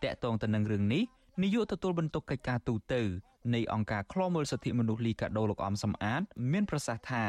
[0.04, 1.04] តកតងទៅនឹងរឿងនេះ
[1.44, 2.96] នាយកទទួលបន្ទុកកិច្ចការទូត
[3.54, 7.26] នៃអង្គការឃ្លាំមើលសិទ្ធិមនុស្សលីកាដូលោកអំសំអាត មានប្រសាសន៍ថា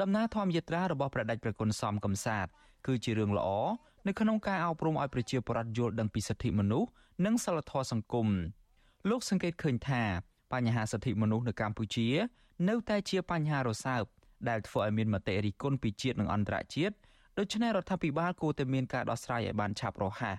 [0.00, 2.46] ដំណើរធម្មយាត្រារបស់ព្រះដេចព្រះគុណសំកំសាទ
[2.86, 3.48] គឺជារឿងល្អ
[4.06, 6.88] នៅក្នុងការអប់រំឲ្យប្រជាពលរដ្ឋយល់ដឹងពីសិទ្ធិមនុស្ស
[7.26, 8.28] និងសិលធម៌សង្គម
[9.10, 10.02] លោកសង្កេតឃើញថា
[10.52, 12.08] បញ្ហាសិទ្ធិមនុស្សនៅកម្ពុជា
[12.68, 14.04] នៅតែជាបញ្ហារសើប
[14.48, 16.94] ដែលធ្វើឲ្យមានមតិរិះគន់ពីជាតិនិងអន្តរជាតិ
[17.38, 20.36] ដូច្នេះរដ្ឋាភិបាលគួរតែមានការដោះស្រាយឲ្យបានឆាប់រហ័ស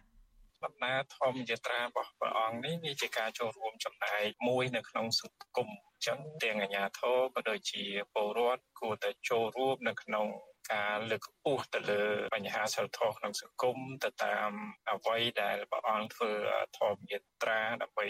[0.66, 5.70] ដំណើរធម្មយាត្រារបស់ព្រះអង្គនេះវាជាការចូលរួមចំណែកមួយនៅក្នុងសង្គម
[6.08, 10.28] ចឹងទាំងអាជ្ញាធរក៏ដូចជាពលរដ្ឋគួរតែចូលរួមនៅក្នុង
[10.74, 12.02] ការលើកកម្ពស់ទៅលើ
[12.36, 14.52] បញ្ហាសិលធម៌ក្នុងសង្គមទៅតាម
[14.90, 16.32] អ្វីដែលព្រះអង្គធ្វើ
[16.80, 18.06] ធម្មយាត្រាដើម្បី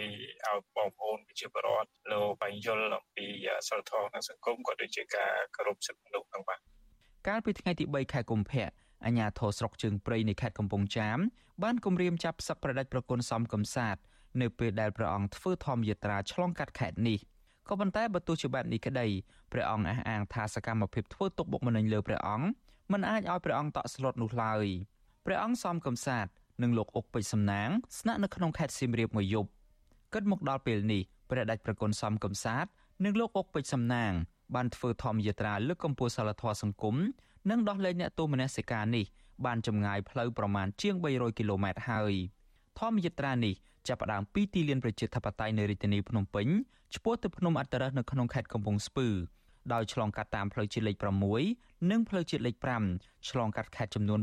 [0.46, 3.28] ឲ្យបងប្អូនប្រជាពលរដ្ឋលោកបញ្យល់អំពី
[3.68, 6.60] សិលធម៌ក្នុងសង្គមក៏ដូចជាការគោរពសិទ្ធិមនុស្សផងបាទ
[7.28, 8.68] កាលពីថ្ងៃទី3ខែកុម្ភៈ
[9.06, 11.20] អាជ្ញាធរស្រុកជើងព្រៃនៃខេត្តកំពង់ចាម
[11.64, 13.96] បានគម្រាមចាប់សឹកប្រដេចប្រគុណសំកំសាទ
[14.42, 17.20] នៅពេលដែលព្រះអង្គធ្វើធម្មយាត្រាឆ្លងកាត់ខេត្តនេះ
[17.70, 19.08] ក៏ប៉ុន្តែបើទោះជាបែបនេះក្តី
[19.52, 22.48] ព្រះអង្គអះអាងថាសកម្មភាពធ្វើទុកបុកម្នេញលើព្រះអង្គ
[22.92, 24.66] មិនអាចឲ្យព្រះអង្គតក់ស្លុតនោះឡើយ
[25.26, 26.28] ព្រះអង្គសំកំសាទ
[26.62, 29.50] និងលោកអុកពេជ្រសំណាងស្នាក់នៅក្នុងខេត្តសៀមរាបមួយយប់
[30.14, 32.66] គិតមកដល់ពេលនេះព្រះដេចប្រគុណសំកំសាទ
[33.04, 34.12] និងលោកអុកពេជ្រសំណាង
[34.56, 36.96] បានធ្វើធម្មយាត្រាលើកកម្ពស់សិលធម៌សង្គម
[37.50, 39.06] និងដោះលែងអ្នកទោសមនសិការនេះ
[39.46, 42.14] បានចម្ងាយផ្លូវប្រមាណជាង300គីឡូម៉ែត្រហើយ
[42.80, 43.54] ធម្មយាត្រានេះ
[43.88, 46.48] ចាប់ផ្ដើមពីទីលានប្រជាធិបតេយ្យនៅរាជធានីភ្នំពេញ
[46.96, 49.08] ឆ្ពោះទៅភ្នំអត្តរៈនៅក្នុងខេត្តកំពង់ស្ពឺ
[49.74, 50.98] ដោយឆ្លងកាត់តាមផ្លូវជាតិលេខ
[51.44, 52.56] 6និងផ្លូវជាតិលេខ
[52.94, 54.20] 5ឆ្លងកាត់ខេត្តចំនួន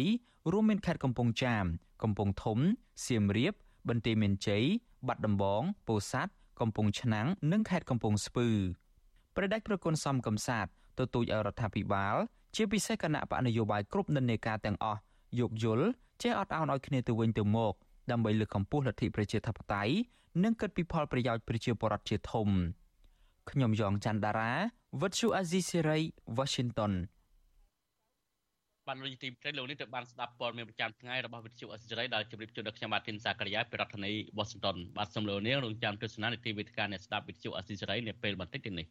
[0.00, 1.64] 8រួមមានខេត្តកំពង់ចាម
[2.02, 2.58] កំពង់ធំ
[3.06, 3.54] សៀមរាប
[3.88, 4.64] បន្ទាយមានជ័យ
[5.06, 8.48] បាត់ដំបងពោធិ៍សាត់កំពង់ឆ្នាំងនិងខេត្តកំពង់ស្ពឺ
[9.36, 10.66] ប្រដេចប្រគុណសំកំសាទ
[10.98, 12.16] ទទូចឲ្យរដ្ឋាភិបាល
[12.56, 15.00] ជាពិសេសគណៈបកនយោបាយគ្រប់និន្នាការទាំងអស់
[15.38, 15.86] យោគយល់
[16.22, 17.74] ចេះអត់ឱនឲ្យគ្នាទៅវិញទៅមក
[18.10, 19.94] ដើម្បីលើកកម្ពស់លទ្ធិប្រជាធិបតេយ្យ
[20.44, 22.48] និងគិតពីផលប្រយោជន៍ប្រជាពលរដ្ឋជាធំ
[23.50, 24.52] ខ្ញុំយ៉ងច័ន្ទដារា
[25.00, 25.98] វិទ្យុអាស៊ីសេរី
[26.38, 26.92] Washington
[28.88, 38.86] បានលោកទីព្រៃលោកនេះទៅបានស្ដាប់ព័ត៌មានប្រចាំថ្ងៃរបស់វិទ្យុអសិរ័យដែលជម្រាបជូនដល់ខ្ញុំបាទធីនសាករិយាពីរដ្ឋធានី Washington បាទសូមលោកនាងរងចាំទស្សនានីតិវិទ្យាអ្នកស្ដាប់វិទ្យុអសិរ័យនាពេលបន្តិចទៀតនេះ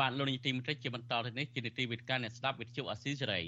[0.00, 3.40] បាទលោកនាងទីមេត្រីជាបន្តទៅនេះជានីតិវិទ្យាអ្នកស្ដាប់វិទ្យុអាស៊ីសេរី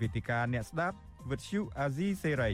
[0.00, 0.96] វេទិកាអ្នកស្ដាប់
[1.30, 2.50] វិទ្យុអាស៊ីសេរី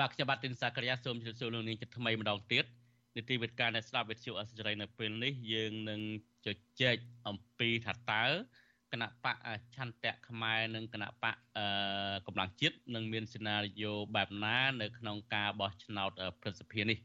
[0.00, 2.64] បាទខ្ញុំបាទទីនសាករិយាសូមជម្រាបសួរលោកនាងជាថ្មីម្ដងទៀត
[3.16, 6.00] នីតិវិទ្យាអ្នកស្ដាប់វិទ្យុអសិរ័យនៅពេលនេះយើងនឹង
[6.46, 6.48] ជ
[6.80, 6.96] ជែក
[7.28, 8.24] អំពីថាតើ
[8.92, 9.36] គណៈបក
[9.74, 11.36] ឆន្ទៈខ្មែរនិងគណៈបក
[12.26, 16.10] កម្លាំងជាតិនឹងមានសេណារីយ៉ូបែបណានៅក្នុងការបោះឆ្នោត
[16.42, 16.98] ប្រសិទ្ធភាពនេះ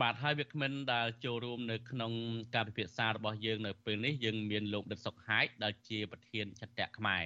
[0.00, 2.12] បាទហើយវាគ្មិនដែលចូលរួមនៅក្នុង
[2.54, 7.24] ការពិភាក្សារបស់យើងនៅពេលនេះយើងមានលោកដិតសុកហាយដែលជាប្រធានឆន្ទៈខ្មែរ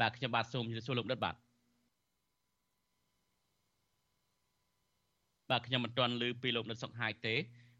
[0.00, 1.36] បាទខ្ញុំបាទសូមជម្រាបសួរលោកដិតបាទ
[5.50, 7.34] បាទខ្ញុំមិនទាន់ឮពីលោកនិតសុកហាយទេ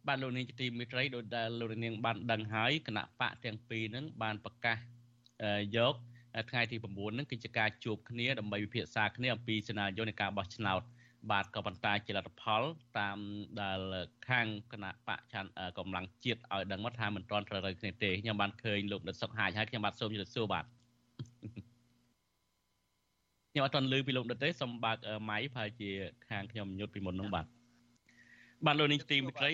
[0.06, 4.78] បាទលោកនាងជាទីមេត្រីដោយដែលលោកនាងបានដឹងហើយគណៈបកទាំងពីរហ្នឹងបានប្រកាស
[5.76, 5.94] យក
[6.50, 10.82] ថ្ងៃទី9ហ្នឹងគឺជាការជួបគ្នាដើម្បីវិភាសាគ្នាអំពីសេណារីយ៉ូនៃការបោះឆ្នោត
[11.30, 12.62] បាទក៏ប៉ុន្តែជាលទ្ធផល
[12.98, 13.18] តាម
[13.60, 13.80] ដែល
[14.28, 15.46] ខាងគណៈបកឆាន
[15.78, 20.64] កម្លាំងជាតិឲ្យដឹងមកថាមិនទាន់ត្រូវរើគ្នាទេខ្ញុំបានឃើញលោកនិតសុកហាយហើយខ្ញុំបាទសូមជម្រាបសួរបាទ
[23.52, 24.96] ខ្ញុំអត់ទាន់ឮពីលោកនិតទេសូមបើក
[25.30, 25.90] ម៉ៃប្រហែលជា
[26.28, 27.46] ខាងខ្ញុំញុតពីមុននោះបាទ
[28.66, 29.52] បាទលោកនាងទីមិត្តរី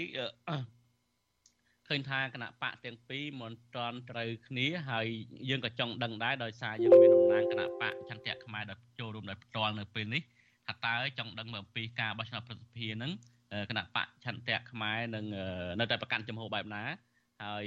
[1.89, 5.07] ឃើញថាគណៈបកទាំងពីរមិនទាន់ត្រូវគ្នាហើយ
[5.51, 10.23] យើងក៏ចង់ដឹងដែរដោយសារយើងមានតំណាងគណៈបកចន្ទៈខ្មែរដែលចូលរួមដោយផ្ទាល់នៅពេលនេះ
[10.67, 13.13] ថាតើចង់ដឹងអំពីការបោះឆ្នោតប្រសិទ្ធភាពហ្នឹង
[13.71, 15.25] គណៈបកចន្ទៈខ្មែរនឹង
[15.81, 16.85] នៅតែប្រកាន់ចំហបែបណា
[17.45, 17.65] ហើយ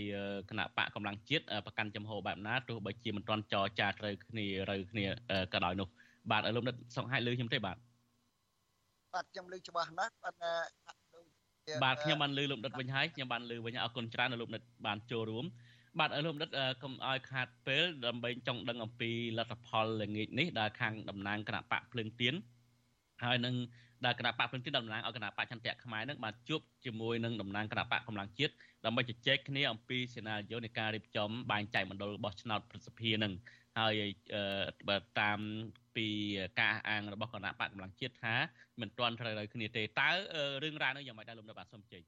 [0.49, 5.05] គណៈបកកម្លាំងជាតិប្រកាន់ចំហបែបណាទោះបីជាមិនទាន់ចរចាត្រូវគ្នារើគ្នា
[5.53, 5.87] ក៏ដោយនោះ
[6.31, 7.77] បាទលោកនិតសង្ហែលលើខ្ញុំទេបាទ
[9.13, 10.98] បាទខ្ញុំលើច្បាស់ណាស់បាទ
[11.83, 15.45] បាទខ្ញុំបានលើលោកដិតវិញហើយខ្ញុំបានលើវិញអរគុណច្រើនលោកដិតបានចូលរួម
[15.99, 16.49] បាទលោកដិត
[16.83, 22.33] កុំឲ្យខាតពេលដើម្បីចង់ដឹងអំពីលទ្ធផលល្ងាចនេះដែលខាងតំណាងគណៈបកភ្លើងទៀន
[23.23, 23.55] ហើយនឹង
[24.05, 28.53] ដែលគណៈបកភ្លើងទៀនតំណាងឲ្យគណៈបកចន្ទៈខ្មែរនឹងបានជួបជាមួយនឹងតំណាងគណៈបកកម្លាំងជាតិ
[28.85, 33.33] ដើម្បីជជែកគ្នាអំពីសេណារីយ៉ូនៃការរៀបចំបែងចែកមណ្ឌលរបស់ឆ្នោតប្រសិទ្ធភាពនឹង
[33.79, 33.95] ហើយ
[35.19, 35.39] តាម
[35.95, 36.07] ពី
[36.59, 38.35] ការអាងរបស់គណៈបកកម្លាំងជាតិថា
[38.81, 40.09] មិនទាន់ត្រូវនៅគ្នាទេតើ
[40.63, 42.03] រឿងរ៉ាវនោះយ៉ាងម៉េចដែរលោកនៅបាទសូមជ័យ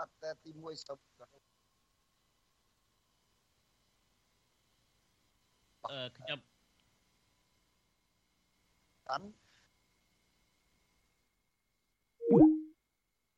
[0.00, 0.98] អត់តែទី1សូម
[5.90, 6.38] អឺខ្ញុំ
[9.08, 9.26] តាន់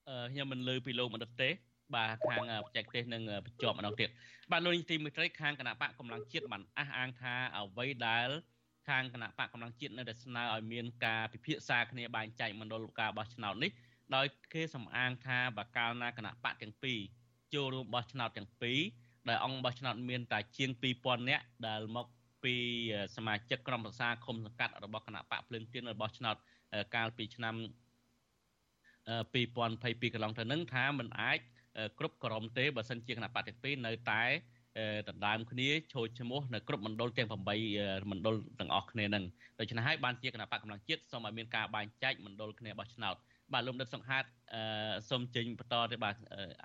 [0.08, 1.50] អឺខ្ញុំមិនលើពីលោកបណ្ឌិតទេ
[1.94, 4.08] បាទខាងបច្ចេកទេសនឹងបញ្ចប់ម្ដងទៀត
[4.50, 8.28] បាទលោកនាយទីមេត្រីខាងគណៈបកកម្លាំងជាតិបានអះអាងថាអ្វីដែល
[8.88, 13.70] ខាងគណៈបកកម្លាំងជាតិនៅតែស្នើឲ្យមានការពិភាក្សាគ្នាបែងចែកមណ្ឌលការបោះឆ្នោតនេះ
[14.14, 16.98] ដោយគេសំអាងថាបើកាលណាគណៈបកទាំងពីរ
[17.54, 18.80] ចូលរួមបោះឆ្នោតទាំងពីរ
[19.28, 20.70] ដែលអង្គបោះឆ្នោតមានតែជាង
[21.00, 22.06] 2000នាក់ដែលមក
[22.44, 22.54] ពី
[23.16, 26.36] សមាជិកក្រុមប្រឹក្សាឃុំសង្កាត់របស់គណៈបកភ្លើងទៀនរបស់ឆ្នោត
[26.94, 27.54] កាលពីឆ្នាំ
[29.34, 31.38] 2022កន្លងទៅនឹងថាมันអាច
[31.98, 34.24] គ្រប់ក្រុមទេបើសិនជាគណៈបកទាំងពីរនៅតែ
[35.08, 39.24] ដណ្ដើមគ្នាចូលឈ្មោះនៅគ្រប់មណ្ឌលទាំង8មណ្ឌលទាំងអស់គ្នានឹង
[39.58, 43.14] ដូច្នេះហើយបានជាគណៈបកកម្លាំងជាតិសូមឲ្យមានការបែងចែកមណ្ឌលគ្នាបោះឆ្នោត
[43.52, 46.14] បាទលោកដិតសង្ហាតអឺសូមចេញបន្តទៅបាទ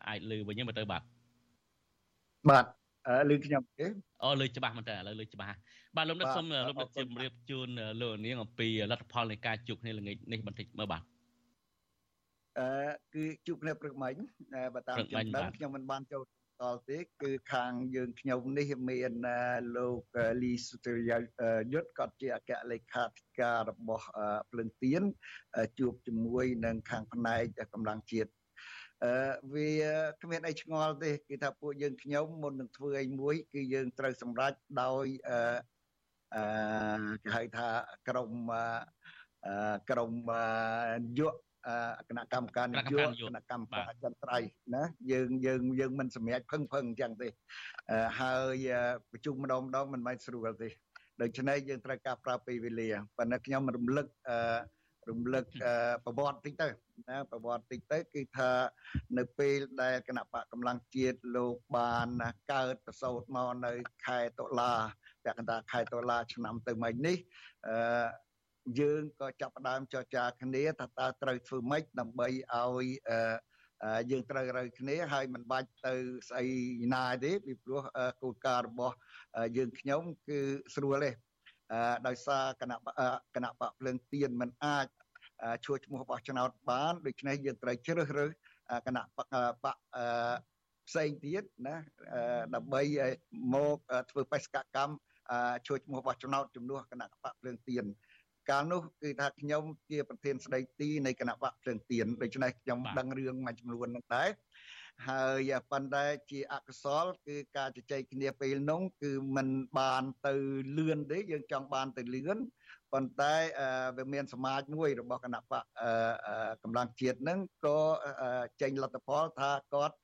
[0.08, 1.04] អាចលឺវិញមើលទៅបាទ
[2.50, 2.66] បាទ
[3.30, 3.86] លឺខ្ញុំទេ
[4.24, 5.58] អូលឺច្បាស់មែនតើឥឡូវលឺច្បាស់
[5.96, 7.70] បាទលោកដិតសូមលោកដិតជម្រាបជូន
[8.02, 11.04] លោកនាងអំពីលទ្ធផលនៃការជួបគ្នាល្ងាចនេះបន្តិចមើលបាទ
[12.58, 14.14] អឺគឺជួបគ្នាព្រឹកមិញ
[14.74, 16.24] បើតាមខ្ញុំដឹងខ្ញុំមិនបានចូល
[16.62, 19.12] តល់ទេគឺខាងយើងខ្ញុំនេះមាន
[19.78, 20.02] លោក
[20.44, 21.12] លីសុទរិយ
[21.74, 24.06] យុទ្ធគាត់ជាអគ្គលេខាធិការរបស់
[24.52, 25.04] ភ្លឹងទៀន
[25.80, 28.32] ជួបជាមួយនឹងខាងផ្នែកកម្លាំងជាតិ
[29.06, 29.14] អឺ
[29.54, 29.72] វា
[30.22, 35.40] គ្មានអីឆ្ងល់ទេគឺថាពួកយើងខ្ញុំមុននឹងធ្វើអីមួយ គឺយើងត្រូវសម្រេចដោយអឺ
[36.36, 36.44] អឺ
[37.24, 37.70] គេហៅថា
[38.08, 38.32] ក្រុម
[39.48, 40.12] អឺក្រុម
[41.20, 41.30] យុ
[42.10, 47.28] គណៈកម្មការនយោបាយគណៈកម្មការអចិន្ត្រៃយ៍ណាយើងយើងយើងមិនសម្រេចភឹងភឹងអញ្ចឹងទេ
[48.20, 48.68] ហើយ
[49.12, 50.70] ប្រជុំម្ដងម្ដងមិនមែនស្រួលទេ
[51.22, 54.08] ដូច្នេះយើងត្រូវការប្រើពេលវេលាប៉ុន្តែខ្ញុំរំលឹក
[55.10, 55.46] រំលឹក
[56.06, 56.68] ប្រវត្តិតិចទៅ
[57.10, 58.52] ណាប្រវត្តិតិចទៅគឺថា
[59.18, 62.08] នៅពេលដែលគណៈបកកម្លាំងជាតិលោកបាន
[62.52, 63.74] កើតប្រសូតមកនៅ
[64.06, 64.74] ខែតុលា
[65.24, 67.18] ពាក់កណ្ដាលខែតុលាឆ្នាំទៅមិញនេះ
[67.68, 67.76] អឺ
[68.80, 72.86] យើងក៏ចាប់ផ្ដើមចរចាគ្នាថាតើត្រូវធ្វើម៉េចដើម្បីឲ្យ
[74.12, 75.94] យើងត្រូវរើគ្នាហើយមិនបាច់ទៅ
[76.30, 76.46] ស្អី
[76.94, 77.82] ណាទេពីព្រោះ
[78.22, 78.96] គោលការណ៍របស់
[79.58, 80.40] យើងខ្ញុំគឺ
[80.76, 81.12] ស្រួលទេ
[82.08, 82.78] ដោយសារគណៈ
[83.36, 84.88] គណៈបកភ្លើងទៀនមិនអាច
[85.66, 88.32] ឈួរឈ្មោះបោះឆ្នោតបានដូច្នេះយើងត្រូវជ្រើសរើស
[88.88, 89.78] គណៈបកបក
[90.88, 91.76] ផ្សេងទៀតណា
[92.56, 92.82] ដើម្បី
[93.54, 93.78] មក
[94.12, 94.94] ធ្វើបេសកកម្ម
[95.68, 97.86] ជួយឈ្មោះបោះឆ្នោតជំនួសគណៈបកភ្លើងទៀន
[98.50, 104.30] កាលនោះគឺថាខ្ញុំជាប្រធានស្ដីទីនៃគណៈបកភ្លើងទៀនដូច្នេះខ្ញុំដឹងរឿងមួយចំនួនហ្នឹងដែរ
[105.08, 109.48] ហើយប៉ុន្តែជាអកុសល គឺការជជែកគ្នាពេលនោះគឺมัน
[109.80, 110.34] បានទៅ
[110.78, 112.38] លឿនទេយើងចង់បានទៅលឿន
[112.94, 113.34] ប៉ុន្តែ
[113.98, 115.64] វាមានសមាជមួយរបស់គណៈបក
[116.64, 117.80] កម្លាំងជាតិហ្នឹងក៏
[118.62, 119.96] ចេញលទ្ធផលថាគាត់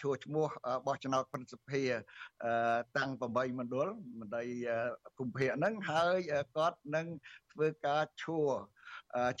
[0.00, 0.46] ឈួរឈ្មោះ
[0.86, 1.82] បោះឆ្នោតព្រឹទ្ធសភា
[2.98, 3.88] តាំង8មណ្ឌល
[4.20, 4.48] មណ្ឌល
[5.18, 6.18] គុំភៈហ្នឹងហើយ
[6.56, 7.06] គាត់នឹង
[7.52, 8.50] ធ្វើការឈួរ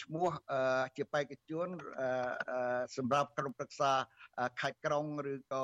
[0.02, 0.28] ឈ្មោះ
[0.96, 1.68] ជាបេក្ខជន
[2.96, 3.92] សម្រាប់ក្រុមប្រឹក្សា
[4.60, 5.62] ខេត្តក្រុងឬក៏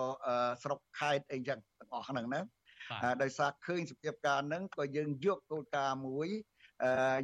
[0.63, 2.41] ស្រុកខេត្តអីចឹងទាំងអស់ហ្នឹងណា
[3.23, 6.29] ដោយសារឃើញសភាពការហ្នឹងក៏យើងយកគោលការណ៍មួយ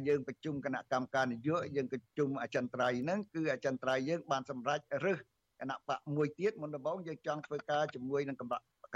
[0.07, 5.19] យើងប្រជុំគណៈកម្មការនយោបាយយើងប្រជុំអចិន្ត្រៃយ៍ហ្នឹងគឺអចិន្ត្រៃយ៍យើងបានសម្រេចរើស
[5.61, 8.43] គណៈបកមួយទៀតមុនដំបូងយើងចង់ធ្វើការជាមួយនឹងគ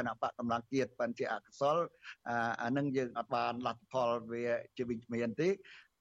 [0.08, 1.78] ណៈបកកម្លាំងជាតិប៉ុន្តែជាអកុសល
[2.64, 4.46] អានឹងយើងអត់បានលទ្ធផលវា
[4.78, 5.50] ជាវិជ្ជមានទេ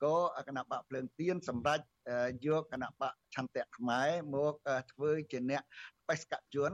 [0.05, 0.16] ក៏
[0.48, 1.85] គណៈបកភ្លើងទៀនសម្រាប់
[2.46, 4.55] យកគណៈបកឆន្ទៈខ្មែរមក
[4.92, 5.62] ធ្វើជាអ្នក
[6.09, 6.72] បេសកជន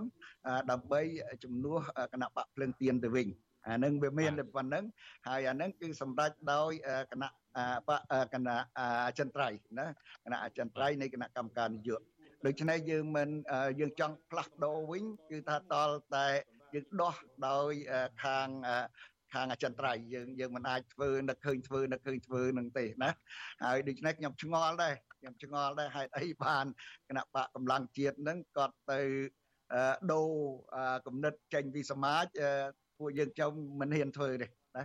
[0.70, 1.00] ដើម្បី
[1.44, 1.78] ជំនួស
[2.12, 3.28] គណៈបកភ្លើងទៀនទៅវិញ
[3.68, 4.84] អានឹងវាមានតែប៉ុណ្្នឹង
[5.28, 6.72] ហើយអានឹងគឺសម្ដេចដោយ
[7.12, 7.28] គណៈ
[7.88, 8.00] បក
[8.34, 8.56] គណៈ
[9.06, 9.86] អចិន្ត្រៃយ៍ណា
[10.24, 13.28] គណៈអចិន្ត្រៃយ៍នៃគណៈកម្មការនយោបាយ ដូច្នេះយើងមិន
[13.80, 16.26] យើងចង់ផ្លាស់ប្ដូរវិញគឺថាតលតែ
[16.74, 17.14] យើងដោះ
[17.48, 17.72] ដោយ
[18.24, 18.48] ខាង
[19.34, 23.10] ខាងអចិន្ត្រៃយ៍យើងយើងមិនអាចធ្វើនឹកឃើញធ្វើនឹកឃើញធ្វើនឹងទេណា
[23.64, 26.64] ហើយដូច្នេះខ្ញុំឆ្ងល់ដែរខ្ញុំឆ្ងល់ដែរហេតុអីបាន
[27.08, 29.00] គណៈបកកម្លាំងជាតិនឹងគាត់ទៅ
[30.12, 30.30] ដូរ
[31.06, 32.26] គំនិតចេញពីសមាជ
[32.98, 34.84] ពួកយើងចង់មិនហ៊ានធ្វើទេណា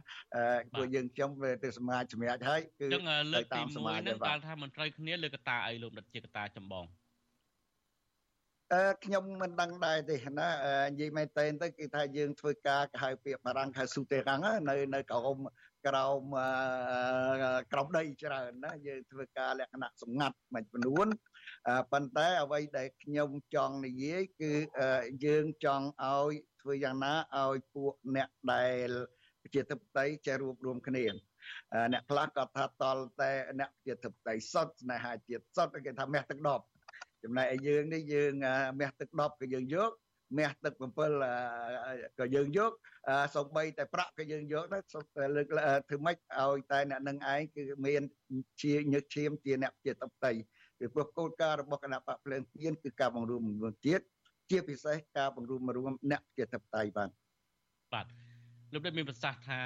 [0.77, 1.29] ពួកយើងខ្ញុំ
[1.63, 2.87] ទៅសមាជសម្រាប់ហើយគឺ
[3.33, 6.85] លើកទី1ហ្នឹងបានថាមិនត្រូវគ្នាលើកតាអីលោកដិតជាកតាចម្បង
[8.73, 10.49] អឺខ្ញុំមិនដឹងដែរទេណា
[10.87, 15.37] និយាយមែនតើទៅគឺថាយើងធ្វើការគេហៅពាក្យបារាំងហៅស៊ូតេរ៉ាំងនៅនៅក្រោម
[15.87, 16.21] ក្រោម
[17.71, 21.07] ក្រោមដីច្រើនណាយើងធ្វើការលក្ខណៈសម្ងាត់មួយចំនួន
[21.91, 24.53] ប៉ុន្តែអ្វីដែលខ្ញុំចង់និយាយគឺ
[25.25, 28.89] យើងចង់ឲ្យធ្វើយ៉ាងណាឲ្យពួកអ្នកដែល
[29.43, 31.05] ប្រជាធិបតេយ្យចេះរួបរวมគ្នា
[31.93, 36.65] អ្នកខ្លះក៏ថាតល់តែអ្នកប្រជាធិបតេយ្យសុទ្ធស្នេហាជាតិសុទ្ធគេថាមាសទឹកដប់
[37.25, 38.31] ចំណែកឯយើងនេះយើង
[38.79, 39.91] មាសទឹក10ក៏យើងយក
[40.37, 42.71] មាសទឹក7ក៏យើងយក
[43.35, 45.47] សំបីតែប្រាក់ក៏យើងយកដែរលើក
[45.87, 48.01] ធ្វើម៉េចឲ្យតែអ្នកនឹងឯងគឺមាន
[48.61, 50.33] ជាញឹកឈាមជាអ្នកជាតបតី
[50.79, 54.01] ពីព្រោះគោលការណ៍របស់គណៈបកភ្លើងទៀនគឺការបង្រួមមួយទៀត
[54.49, 57.09] ជាពិសេសការបង្រួមរួមអ្នកជាតបតីបាទ
[57.93, 58.24] បាទ
[58.73, 59.61] លោកដូចមានប្រសាសន៍ថា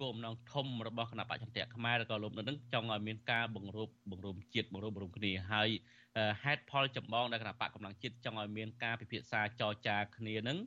[0.00, 5.68] គោលបំណងធំរបស់គណៈបច្ចិន្ទៈខ្មែរក៏លោកនឹងចង់ឲ្យមានការបង្រួបបង្រួមជាតិបង្រួបបង្រួមគ្នាហើយ
[6.42, 10.58] ហេតុផលចម្បងដែលគណៈបកកម្លាំងជាតិចង់ឲ្យមានការពិភាក្សាចរចាគ្នានឹង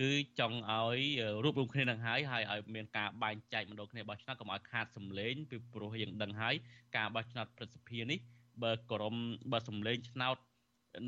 [0.00, 1.00] គឺចង់ឲ្យ
[1.42, 6.54] រួបរวมគ្នានឹងហើយហើយឲ្យមានការបែងចែកម្ដងគ្នាបោះឆ្នោតកុំឲ្យខាតសម្លេងពីព្រោះយើងដឹងហើយ
[6.96, 8.18] ការបោះឆ្នោតប្រសិទ្ធភាពនេះ
[8.62, 9.14] បើក្រម
[9.52, 10.36] បើសម្លេងឆ្នោត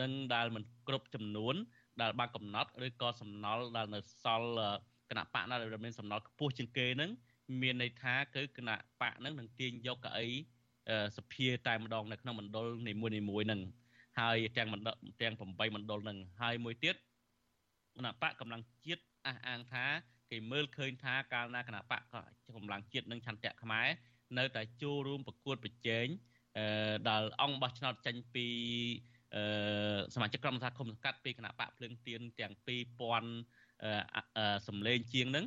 [0.00, 1.54] នឹងដែលមិនគ្រប់ចំនួន
[2.02, 4.50] ដែលបានកំណត់ឬក៏សំណល់ដែលនៅសល់
[4.93, 7.10] គ ណៈបកណាដែលមានសំណល់ខ្ពស់ជាងគេនឹង
[7.62, 10.28] មានន័យថាគឺគណៈបកនឹងនឹងទាញយកកៅអី
[11.16, 13.60] សភាតែម្ដងនៅក្នុងមណ្ឌលនីមួយនីមួយនឹង
[14.20, 14.88] ហើយទាំងមណ្ឌល
[15.22, 16.96] ទាំង8មណ្ឌលនឹងហើយមួយទៀត
[17.96, 19.84] គណៈបកកម្លាំងជាតិអះអាងថា
[20.30, 22.00] គេមើលឃើញថាកាលណាគណៈបក
[22.56, 23.88] កម្លាំងជាតិនិងឆន្ទៈខ្មែរ
[24.38, 26.06] នៅតែចូលរួមប្រកួតប្រជែង
[26.58, 28.46] អឺដល់អង្គបោះឆ្នោតចេញពី
[29.34, 32.52] អឺសមាជិកក្រុមសហគមន៍សង្កាត់ពីគណៈបកភ្លើងទៀនទាំង
[33.08, 33.63] 2000
[34.68, 35.46] សម្លេងជាងហ្នឹង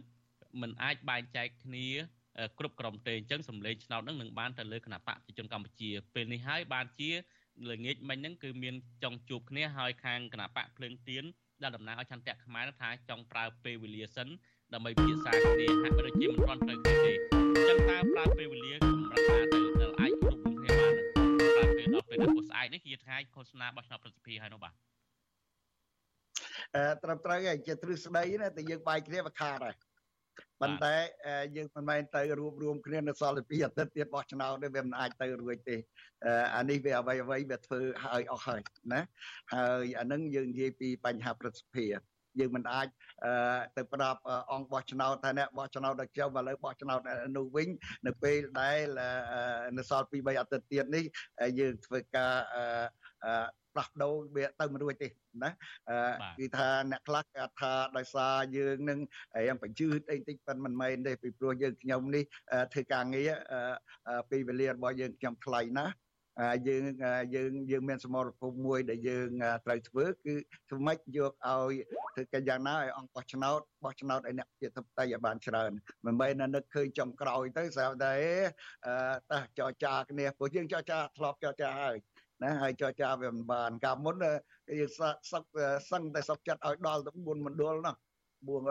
[0.62, 1.88] มันអាចបែងចែកគ្នា
[2.60, 7.12] គ្រប់ក្រុមទេអញ្ចឹងសម្លេងឆ្នោតហ្នឹងនឹងបានទៅលើគណៈបកប្រជាជនកម្ពុជាពេលនេះហើយបានជា
[7.72, 11.24] ល្ងាចមិញហ្នឹងគឺមានចង់ជួបគ្នាហើយខាងគណៈបកភ្លើងទៀន
[11.64, 14.28] ដែលតំណាងឲ្យឆន្ទៈខ្មែរថាចង់ប្រើពេលវេលាសិន
[14.74, 20.94] ដើម្បីពិភាក្សាគ្នាហាក់បីដូចជាមិនទាន់ត្រូវគ្នាទេអញ្ចឹងតើប្រើពេលវេលាសម្រាប់ថាទៅដល់អាចជួបគ្នាបាន
[21.40, 24.97] ប្រើពេលដល់ពេលដល់ស្អែកនេះជាថ្ងៃឃោសនាបោះឆ្នោតប្រសិទ្ធភាពហើយនោះបាទអឺ
[27.04, 29.76] ត្រឹមត្រូវហើយជាទ្រឹស្ដីណាតែយើងបាយគ្នាវាខាតហើយ
[30.62, 30.96] ប៉ុន្តែ
[31.56, 35.78] យើងមិនមែនទៅរួបរวมគ្នានៅសល់ពីអាទិត្យទៀតបោះឆ្នោតទេវាមិនអាចទៅរួចទេ
[36.56, 38.62] អានេះវាអ្វីអ្វីវាធ្វើឲ្យអស់ហើយ
[38.94, 39.02] ណា
[39.54, 42.00] ហើយអានឹងយើងនិយាយពីបញ្ហាប្រសិទ្ធភាព
[42.40, 42.88] យើងមិនអាច
[43.78, 47.00] ទៅប្រាប់អង្គបោះឆ្នោតថាអ្នកបោះឆ្នោតដល់ខ្ញុំឥឡូវបោះឆ្នោត
[47.38, 47.68] នោះវិញ
[48.08, 48.80] នៅពេលដែល
[49.78, 51.04] នៅសល់ពី3អាទិត្យទៀតនេះ
[51.60, 52.36] យើងធ្វើការ
[53.74, 55.08] ផ្លាស់ប្ដូរវាទៅមិនរួចទេ
[55.44, 55.52] ណា
[56.40, 59.00] គឺថាអ្នកខ្លះគាត់ថាដោយសារយើងនឹង
[59.38, 62.24] រៀងបញ្ជឺតអីតិចប៉ុន្តែមិនមែនទេពីព្រោះយើងខ្ញុំនេះ
[62.74, 63.32] ធ្វើការងារ
[64.30, 65.94] ពីវេលារបស់យើងខ្ញុំថ្លៃណាស់
[66.68, 66.84] យើង
[67.36, 69.30] យើងយើងមានសមរភូមិមួយដែលយើង
[69.66, 70.36] ត្រូវធ្វើគឺ
[70.70, 71.74] ធ្វើម៉េចយកឲ្យ
[72.14, 75.72] ធ្វើកិច្ចយ៉ាងណាឲ្យអង្គបោះឆ្នោតបោះឆ្នោតឲ្យអ្នកជាធិបតីឲ្យបានច្រើន
[76.06, 78.16] មិនមែននឹកឃើញចំក្រោយទៅស្រាប់តែ
[79.32, 81.98] តើចរចាគ្នាព្រោះយើងចរចាធ្លាប់ចរចាហើយ
[82.44, 84.16] ណាហើយចរចាវាមិនបានកាលមុន
[84.80, 85.16] យើងសឹក
[85.92, 87.96] សឹងតែសុកចិត្តឲ្យដល់ទៅ4មណ្ឌលនោះ
[88.48, 88.62] បួង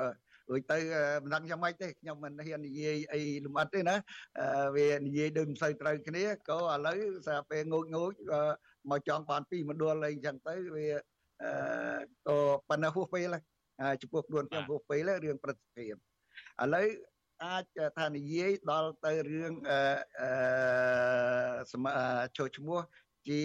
[0.50, 0.78] រួចទៅ
[1.22, 3.96] មិនដឹងយ៉ាងម៉េចទេខ្ញុំមិនហ៊ាននិយាយអីលម្អិតទេណា
[4.76, 8.12] វានិយាយដូចមិនសូវត្រូវគ្នាក៏ឥឡូវសារពេលងូចងូច
[8.90, 10.88] មកចង់បានពីមណ្ឌលអីចឹងទៅវា
[12.26, 13.34] ក៏ប៉ុណ្ណឹងហួសពេល
[13.82, 15.96] ហើយចំពោះខ្លួនខ្ញុំហួសពេលរឿងប្រតិភិប
[16.62, 16.86] ឥឡូវ
[17.44, 17.64] អាច
[17.98, 19.80] ថានិយាយដល់ទៅរឿងអឺ
[22.36, 22.80] ចូលឈ្មោះ
[23.28, 23.40] ជា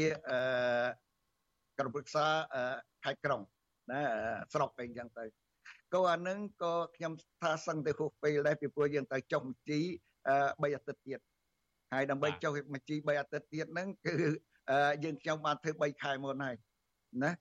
[1.77, 2.25] ក្រុមប្រឹក្សា
[3.03, 3.41] ខេត្តក្រុង
[3.91, 4.01] ណា
[4.53, 5.25] ស្រុកអីចឹងទៅ
[5.93, 9.79] ក៏អានឹងក៏ខ្ញុំថាសឹងទៅហួសពេលដែរពីព្រោះយើងទៅចុះបញ្ជី
[10.27, 11.19] 3អាទិត្យទៀត
[11.93, 14.15] ហើយដើម្បីចុះបញ្ជី3អាទិត្យទៀតហ្នឹងគឺ
[15.03, 16.55] យើងខ្ញុំបានធ្វើ3ខែមុនហើយ
[17.23, 17.31] ណា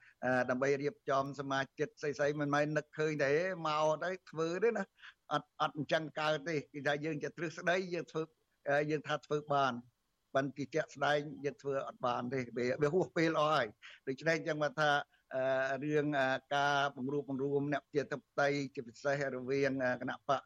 [0.51, 3.33] ដើម្បីរៀបចំសមាជិកស្អីស្អីមិនមែននឹកឃើញទេ
[3.67, 4.85] មកទៅធ្វើទេណា
[5.33, 8.23] អត់អត់អញ្ចឹងកើតទេគឺថាយើងជាទ្រឹស្ដីយើងធ្វើ
[8.91, 9.73] យើងថាធ្វើបាន
[10.35, 12.41] ប៉ុន្តែជាក់ស្ដែងយើងធ្វើអត់បានទេ
[12.83, 13.67] វាហួសពេលអស់ហើយ
[14.09, 14.91] ដូច្នេះអញ្ចឹងមកថា
[15.85, 16.07] រឿង
[16.57, 20.43] ការបង្រួបបង្រួមអ្នកជាតបតីជាពិសេសរវាងគណៈបក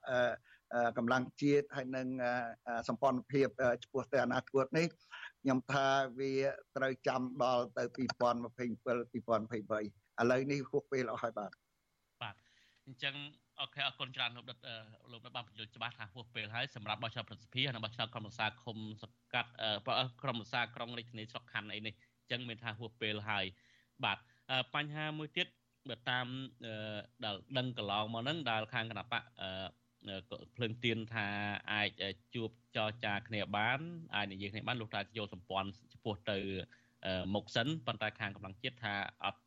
[0.97, 2.09] កម្លាំងជាតិហើយនិង
[2.89, 3.49] សម្ព័ន្ធភាព
[3.83, 4.87] ចំពោះទៅអនាគតនេះ
[5.43, 5.87] ខ្ញុំថា
[6.19, 6.33] វា
[6.77, 7.97] ត្រូវចាំដល់ទៅ2027
[9.15, 11.51] 2023ឥឡូវនេះហួសពេលអស់ហើយបាទ
[12.23, 12.35] បាទ
[12.87, 13.15] អញ្ចឹង
[13.61, 14.59] អូខេអរគុណច្រើនលោកដិត
[15.13, 19.51] លោកដិតបានបញ្យល់ច្បាស់ថាហួសពេលហើយសម្រាប់បោះឆ្នោតប្រសិទ្ធភាពនិងបោះឆ្នោតក្រុមប្រឹក្សាឃុំសកាត់
[20.23, 23.45] ក្រុមប្រឹក្សាក្រុងរាជធានីស្រុកខណ្ឌអីនេះអញ្ចឹងមានថាហួសពេលហើយ
[24.05, 24.19] បាទ
[24.75, 25.47] បញ្ហាមួយទៀត
[25.89, 26.27] បើតាម
[27.25, 29.23] ដែលដឹងកន្លងមកហ្នឹងដែលខាងគណៈបក
[30.57, 31.27] ភ្លើងទៀនថា
[31.73, 31.89] អាច
[32.35, 33.81] ជួបចរចាគ្នាបាន
[34.15, 36.39] អាចនិយាយគ្នាបានលោកតាយកសម្ព័ន្ធចំពោះទៅ
[37.35, 39.43] មុខសិនប៉ុន្តែខាងកម្លាំងជាតិថាអត់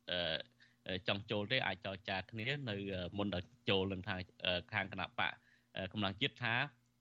[1.08, 2.76] ចង់ចូលទេអាចចរចាគ្នានៅ
[3.18, 4.16] មុនដល់ចូលនឹងថា
[4.72, 5.32] ខាងគណៈបក
[5.92, 6.54] កម្លាំងជាតិថា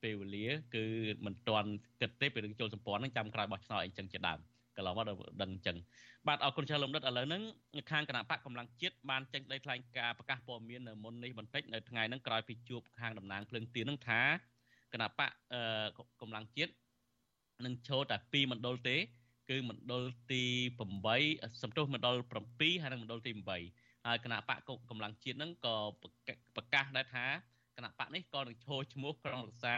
[0.04, 0.86] ពេលវេលាគឺ
[1.26, 1.70] មិនទាន់
[2.02, 4.40] គិតទេពីរឿងចូលសម្ព័ន្ធនឹងចាំក្រោយបោះឆ្នោតអីចឹងជាដើម
[4.78, 5.78] កន្លងមកដល់ដឹងអញ្ចឹង
[6.28, 7.44] បាទអរគុណច្រើនលោកដិតឥឡូវហ្នឹង
[7.92, 14.22] ខាងគណៈបកកម្លាំងជាតិបានចេញដីថ្លែងការប្រកាសព័ត៌មាននៅមុននេះបន្តិចនៅថ្ងៃហ្នឹងក្រោយពីជួបខាងតំណាងភ្លើងទៀនហ្នឹងថា
[14.94, 15.30] គណៈបក
[16.22, 16.72] កម្លាំងជាតិ
[17.66, 18.96] នឹងចូលតែ2មណ្ឌលទេ
[19.50, 20.44] គឺមណ្ឌលទី
[21.04, 22.16] 8សំទោសមណ្ឌល
[22.50, 23.32] 7ហើយនិងមណ្ឌលទី
[23.70, 25.76] 8ហើយគណៈបកកម្លាំងជាតិហ្នឹងក៏
[26.56, 27.26] ប្រកាសដែរថា
[27.78, 29.76] គណៈបកនេះក៏នឹងឈរឈ្មោះក្រុមរក្សា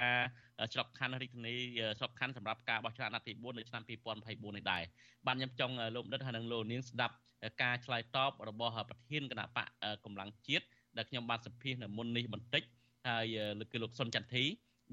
[0.73, 1.55] ច្រកខណ្ឌរាជធានី
[1.99, 4.83] ច្រកខណ្ឌសម្រាប់ការបោះឆ្នោតអាណត្តិទី4នៅឆ្នាំ2024នេះដែរ
[5.27, 7.15] បាទខ្ញុំចង់លោកដិតហើយនឹងលោកនាងស្ដាប់
[7.63, 9.67] ការឆ្លើយតបរបស់ប្រធានគណៈបក
[10.05, 10.65] កម្លាំងជាតិ
[10.97, 12.63] ដែលខ្ញុំបានសម្ភាសនៅមុននេះបន្តិច
[13.07, 13.37] ហើយ
[13.71, 14.45] គឺលោកសុនចន្ទធី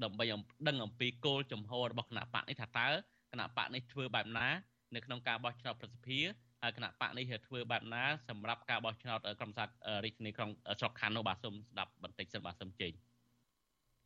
[0.03, 0.25] ដើម្បី
[0.67, 2.89] ដឹងអំពីគោលចំហរបស់គណៈបកនេះថាតើ
[3.31, 4.47] គណៈបកនេះធ្វើបែបណា
[4.95, 6.27] នៅក្នុងការបោះឆ្នោតប្រសិទ្ធភាព
[6.61, 9.63] ហើយគណៈបកនេះធ្វើបែបណាសម្រាប់ការបោះឆ្នោតក្រុមសា
[10.05, 10.49] រាជធានីក្រុង
[10.79, 12.93] ស្រុកខណ្ឌនោះបាទសូមស្ដាប់បន្តិចសិនបាទសូមជើញ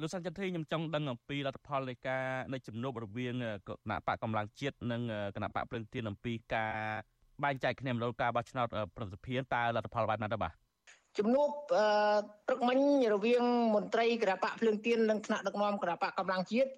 [0.02, 3.34] លោកសាន់ចន្ទធីខ្ញុំចង់ដឹងអំពីលទ្ធផលនៃការនៃជំនួបរវាង
[3.68, 5.02] គណៈបកកម្លាំងជាតិនិង
[5.36, 6.74] គណៈបកព្រឹងទានអំពីការ
[7.44, 10.54] បែងចែកគ្នាមណ្ឌលការបោះឆ្នោតប្រសិទ្ធភាពតើលទ្ធផលបែបណាទៅបាទ
[11.18, 11.50] ជំនួប
[12.48, 12.80] ព្រឹកមិញ
[13.14, 13.44] រវាង
[13.76, 16.70] មន្ត្រីគណៈបកភ្លើងទៀននិងថ្នាក់ដឹកនាំគណៈបកកម្លាំងជាតិ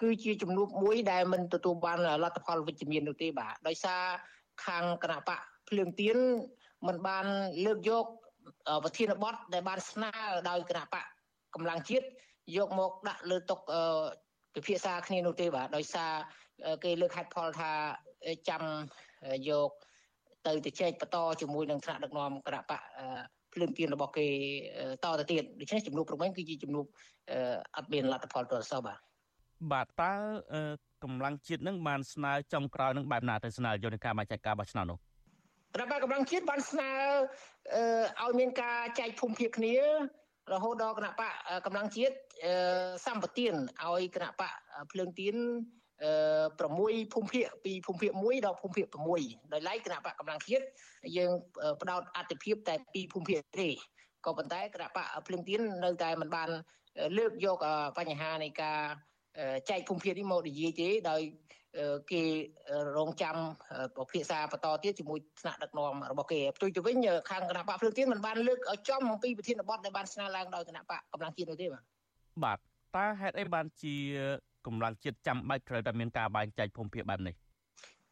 [0.00, 4.02] គឺជាជំនួបមួយដែលមិនទទួលបានលទ្ធផលវិជ្ជមាននោះទេបាទដោយសារ
[4.64, 6.18] ខាងគណៈបកភ្លើងទៀន
[6.86, 7.26] មិនបាន
[7.66, 8.06] លើកយក
[8.84, 10.12] ប្រធានបទដែលបានស្នើ
[10.50, 11.04] ដោយគណៈបក
[11.54, 12.06] កម្លាំងជាតិ
[12.56, 13.56] យកមកដាក់លើតុ
[14.54, 16.12] ពិភាក្សាគ្នានោះទេបាទដោយសារ
[16.84, 17.72] គេលើកហេតុផលថា
[18.48, 18.62] ចាំ
[19.48, 19.70] យក
[20.46, 22.82] ទៅទៅចែកបន្តជាមួយនឹងថ្នាក់ដឹកនាំគណៈបក
[23.54, 24.26] ភ្លើងទៀនរបស់គេ
[25.04, 26.84] តទៅទៀតដូច្នេះចំនួនប្រមាណគឺជាចំនួន
[27.76, 28.98] អត់មានលទ្ធផលទាល់សោះបាទ
[29.72, 30.12] បាទតើ
[31.04, 34.98] កម្លាំងជាតិនឹងបានស្នើចំក្រោយនឹងបែបណាទៅស្នើយន្តការបញ្ចែកការបោះឆ្នោតនោះ
[35.78, 36.90] រដ្ឋបាលកម្លាំងជាតិបានស្នើ
[38.22, 39.76] ឲ្យមានការចែកភូមិភាគគ្នា
[40.52, 41.32] រហូតដល់គណៈបក
[41.66, 42.14] កម្លាំងជាតិ
[43.06, 43.54] សម្បទាន
[43.84, 44.52] ឲ្យគណៈបក
[44.92, 45.36] ភ្លើងទៀន
[46.20, 48.86] 6ភូមិភាគពីភូមិភាគ1ដល់ភូមិភាគ
[49.20, 50.64] 6ដោយឡែកគណៈបកកម្លាំងជាតិ
[51.16, 51.30] យើង
[51.82, 53.68] ផ្ដោតអតិភិបតែពីភូមិភាគទេ
[54.26, 56.48] ក៏ប៉ុន្តែគណៈបកភ្លើងទៀននៅតែមិនបាន
[57.18, 57.58] លើកយក
[57.98, 58.78] បញ្ហានៃការ
[59.70, 61.22] ចែកភូមិភាគនេះមកនិយាយទេដោយ
[62.12, 62.22] គេ
[62.98, 63.36] រងចាំ
[63.96, 66.96] ពិភាក្សាបន្តទៀតជាមួយថ្នាក់ដឹកនាំរបស់គេផ្ទុយទៅវិញ
[67.30, 71.82] ខាងគណៈបកភ្លើងទៀនមិនបានលើកឲ្យចំអំពីប្រធានបទដែលបានស្នើឡើងដោយគណៈបកកម្លាំងជាតិនោះទេបាទ
[72.44, 72.58] បាទ
[72.96, 73.94] តើហេតុអីបានជា
[74.66, 77.34] កម្លាំងជាតិចាំបាច់ត្រូវតែមានការបែងចែកភូមិភាគបែបនេះ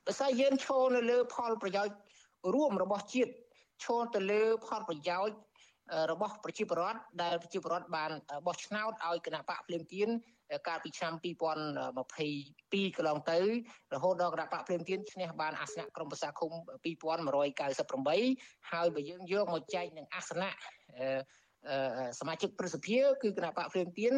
[0.06, 1.96] ដោយសារយើងឈរនៅលើផលប្រយោជន៍
[2.54, 3.32] រួមរបស់ជាតិ
[3.84, 5.36] ឈរទៅលើផលប្រយោជន៍
[6.10, 8.10] របស់ប្រជាពលរដ្ឋដែលប្រជាពលរដ្ឋបាន
[8.46, 10.08] បោះឆ្នោតឲ្យគណៈបកភ្លាមទៀន
[10.68, 13.38] កាលពីឆ្នាំ2022កន្លងទៅ
[13.94, 16.50] រហូតដល់គណៈបកភ្លាមទៀនឈ្នះបានអាសនៈក្រុមប្រឹក្សាឃុំ
[17.80, 20.50] 2198ហើយបើយើងយកមកចែកនឹងអាសនៈ
[22.20, 24.14] សមាជិកព្រឹទ្ធសភាគឺគណៈបកភ្លាមទៀន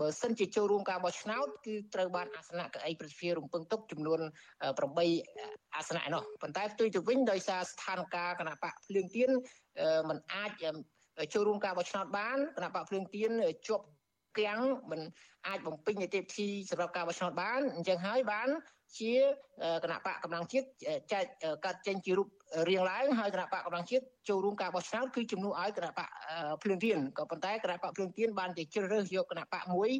[0.00, 4.20] បើសិនជាចូលរួមការបោះឆ្នោតគឺត្រូវបានអាសនៈកៅអីប្រសិទ្ធភាពរំពឹងទុកចំនួន
[4.98, 9.30] 8អាសនៈនោះប៉ុន្តែផ្ទុយទៅវិញដោយសារស្ថានភាពគណៈបកភ្លើងទៀន
[10.08, 10.50] มันអាច
[11.34, 13.30] ចូលរួមការបោះឆ្នោតបានគណៈបកភ្លើងទៀន
[13.66, 13.84] ជាប់
[14.38, 14.60] គាំង
[14.90, 15.00] មិន
[15.46, 18.48] អាចបំពេញនីតិវិធីសម្រាប់ការបោះឆ្នោតបានអញ្ចឹងហើយបាន
[18.98, 19.12] ជា
[19.84, 20.66] គណៈបកកម្លាំងជាតិ
[21.12, 21.24] ចែក
[21.64, 22.28] កាត់ចេញជារូប
[22.68, 26.08] រៀងឡើងហើយគណៈបកកម្លាំងជាតិចូលរួមការបោះឆ្នោតគឺជំនួសឲ្យគណៈបក
[26.62, 29.90] ភ្លើងទៀនក៏ប៉ុន្តែគណៈបកភ្លើងទៀនបានទៅជ្រើសរើសយកគណៈបកមួយ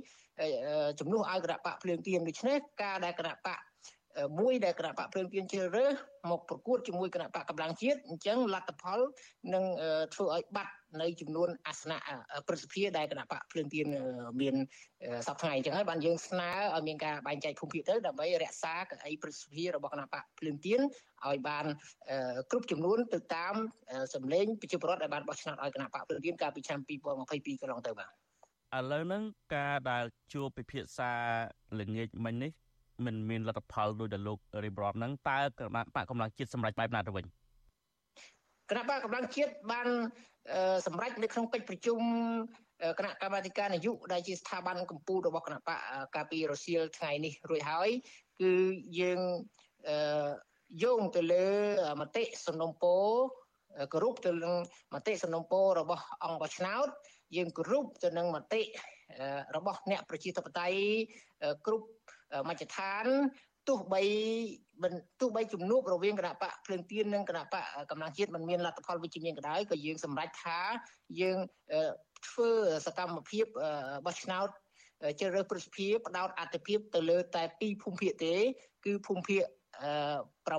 [1.01, 3.59] ជំនួសឲ្យគណៈបកភ្លើងទៀនដូច្នេះការដែលគណៈបក
[4.41, 5.95] មួយដែលគណៈបកភ្លើងទៀនជ្រើសរើស
[6.31, 9.01] មកប្រកួតជាមួយគណៈបកកម្លាំងជាតិអញ្ចឹងលទ្ធផល
[9.55, 9.65] នឹង
[10.15, 11.99] ធ្វើឲ្យបាត់នៅចំនួនអាសនៈ
[12.49, 13.87] ប្រសិទ្ធភាពដែលគណៈបកភ្លើងទៀន
[14.41, 14.55] មាន
[15.27, 20.81] សប្តាហ៍ថ្ងៃអញ្ចឹងហើយបានយើងស្នើឲ្យមានការបែងចែកភូមិភាគទៅដើម្បីរក្សាកៅអីប្រសិទ្ធភាពរបស់គណៈបកភ្លើងទៀន
[21.27, 21.65] ឲ្យបាន
[22.51, 23.55] គ្រប់ចំនួនទៅតាម
[24.15, 26.81] សម្លេងប្រជាពលរដ្ឋដែលបានបោះឆ្នោតឲ្យគណៈបកភ្លើងទៀនកាលពីឆ្នាំ
[27.21, 29.23] 2022កន្លងទៅបាទឥឡូវហ្នឹង
[29.55, 31.11] ការដែលជួបពិភាក្សា
[31.81, 32.53] ល្ងាចមិញនេះ
[33.05, 37.25] មិនមានលទ្ធផលដោយដែលលោករៀបរាប់ហ្នឹងតើគណៈបកកម្លាំងជាតិសម្រាប់បែបណាទៅវិញ
[38.71, 39.89] គណៈបកកម្លាំងជាតិបាន
[40.87, 42.01] សម្រេចនៅក្នុងកិច្ចប្រជុំ
[42.99, 45.79] គណៈកម្មាធិការនយោបាយដែលជាស្ថាប័នកម្ពុជារបស់គណៈបក
[46.15, 47.89] កាលពីរសៀលថ្ងៃនេះរួចហើយ
[48.41, 48.53] គឺ
[49.01, 49.21] យើង
[50.83, 51.47] យោងទៅលើ
[52.01, 53.07] មតិសំណុំពរ
[53.93, 54.55] គោរពទៅនឹង
[54.95, 56.89] មតិសំណុំពររបស់អង្គបោះឆ្នោត
[57.37, 58.63] យើងគោរពទៅនឹងមតិ
[59.57, 60.79] របស់អ្នកប្រជាធិបតេយ្យ
[61.67, 61.89] គ្រប់
[62.49, 63.07] មជ្ឈដ្ឋាន
[63.69, 64.03] ទោះបី
[65.21, 70.59] ទោះបីជំនួបរវាងគណៈបកភ្លើងទៀននិងគណៈបកកម្លាំងជាតិមិនមានលទ្ធផលវិជ្ជមានក៏ដោយក៏យើងសម្រេចថា
[71.21, 71.39] យើង
[72.29, 72.51] ធ្វើ
[72.87, 73.45] សកម្មភាព
[74.07, 74.49] បោះឆ្នោត
[75.21, 78.35] ជ្រើសរើសប្រសិទ្ធភាពផ្ដោតអត្ថភាពទៅលើតែពីរភូមិភាគទេ
[78.85, 79.43] គឺភូមិភាគ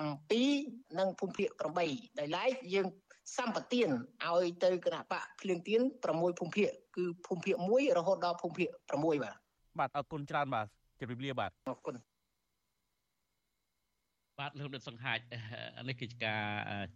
[0.06, 1.50] 7និងភូមិភាគ
[1.84, 2.88] 8ដោយឡែកយើង
[3.38, 3.90] សម្បទាន
[4.28, 9.36] ឲ្យទៅគណៈបកភ្លើងទៀន6ភូមិភាគគឺភូមិភាគ1រហូតដល់ភូមិភាគ6បាទ
[9.80, 10.68] បាទអរគុណច្រើនបាទ
[11.00, 11.96] ជម្រាបលាបាទអរគុណ
[14.40, 15.20] បាទលោកដិតសង្ហាច
[15.88, 16.44] នេះគឺជាការ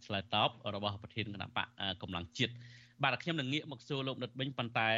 [0.04, 1.66] ឆ្លើយតបរបស់ប្រធានគណៈបក
[2.02, 2.52] កម្លាំងជាតិ
[3.02, 4.88] បាទខ្ញុំនឹងងាកមកសួរលោកដិតវិញប៉ុន្តែ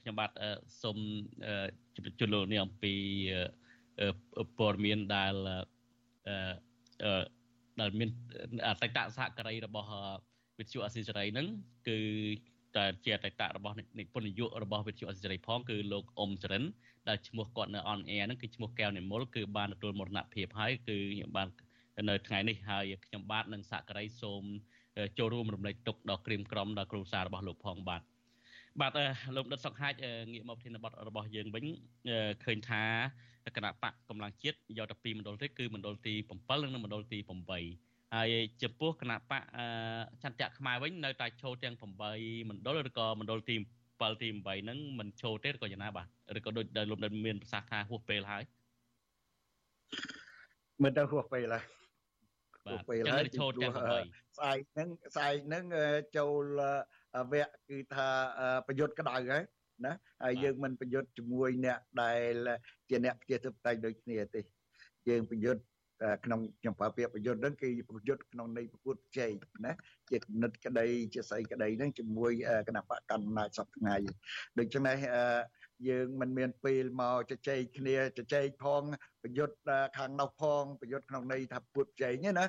[0.00, 0.30] ខ្ញុំបាទ
[0.82, 0.96] សូម
[1.94, 2.94] ជម្រាបជូនលោកនេះអំពី
[4.58, 5.34] ព័ត៌មានដែល
[7.80, 8.08] ដែលមាន
[8.66, 9.90] អតីតសហការីរបស់
[10.58, 11.46] វិទ្យុអស៊ីសេរីហ្នឹង
[11.88, 11.98] គឺ
[12.76, 16.64] តែជាអតីតរបស់និពន្ធនាយករបស់វិទ្យុអសិរ័យផងគឺលោកអ៊ុំចរិន
[17.08, 21.48] ដែលឈ្មោះគាត់នៅអនអែហ្នឹងគឺឈ្មោះកែវនិមលគឺបានទទួលមរណភាពហើយគឺខ្ញុំបាន
[22.08, 24.42] នៅថ្ងៃនេះហើយខ្ញុំបាទនិងសាករីសូម
[25.18, 28.02] ចូលរួមរំលែកទុកដល់ក្រៀមក្រំដល់គ្រួសាររបស់លោកផងបាទ
[28.80, 28.92] បាទ
[29.36, 29.98] លោកដិតសុកហាច់
[30.32, 31.64] ងាកមកធានបတ်របស់យើងវិញ
[32.44, 32.84] ឃើញថា
[33.56, 38.28] គណៈបកកម្លាំងជាតិយកទៅពីមណ្ឌលទេគឺមណ្ឌលទី7និងមណ្ឌលទី8 ហើយ
[38.62, 39.42] ចំពោះគណៈបក
[40.22, 41.74] ចន្ទៈខ្មែរវិញនៅតែឈោទាំង
[42.12, 43.56] 8មណ្ឌលឬក៏មណ្ឌលទី
[43.88, 46.06] 7ទី8ហ្នឹងមិនឈោទេឬក៏យ៉ាងណាបាទ
[46.38, 48.42] ឬក៏ដូចដែលលោកដិតមានប្រសាសន៍ថាហួសពេលហើយ
[50.82, 51.64] មិនទៅហួសពេលហើយ
[52.66, 55.64] បាទពេលហើយឈោទាំង8ស្អែកហ្នឹងស្អែកហ្នឹង
[56.16, 56.60] ចូល
[57.32, 58.08] វគ្គគឺថា
[58.66, 59.44] ប្រយុទ្ធក្តៅហើយ
[59.86, 59.92] ណា
[60.24, 62.48] ហើយយើងមិនប្រយុទ្ធជាមួយអ្នកដែល
[62.88, 64.40] ជាអ្នកប្រជាធិបតេយ្យដូចគ្នាទេ
[65.08, 65.62] យើងប្រយុទ្ធ
[66.24, 69.32] ក្នុងខ្ញុំប្រើពាក្យប្រយុទ្ធហ្នឹងគឺប្រយុទ្ធក្នុងន័យប្រកួតប្រជែង
[69.66, 69.72] ណា
[70.10, 72.32] ជាគណិតក្តីជាស្អីក្តីហ្នឹងជាមួយ
[72.68, 73.96] គណៈបកកណ្ដាលអំណាចសពថ្ងៃ
[74.58, 74.96] ដូច្នេះ
[75.88, 78.82] យើងមិនមានពេលមកជជែកគ្នាជជែកផង
[79.22, 79.56] ប្រយុទ្ធ
[79.98, 82.46] ខាងនោះផងប្រយុទ្ធក្នុងន័យថាពុតចែងណា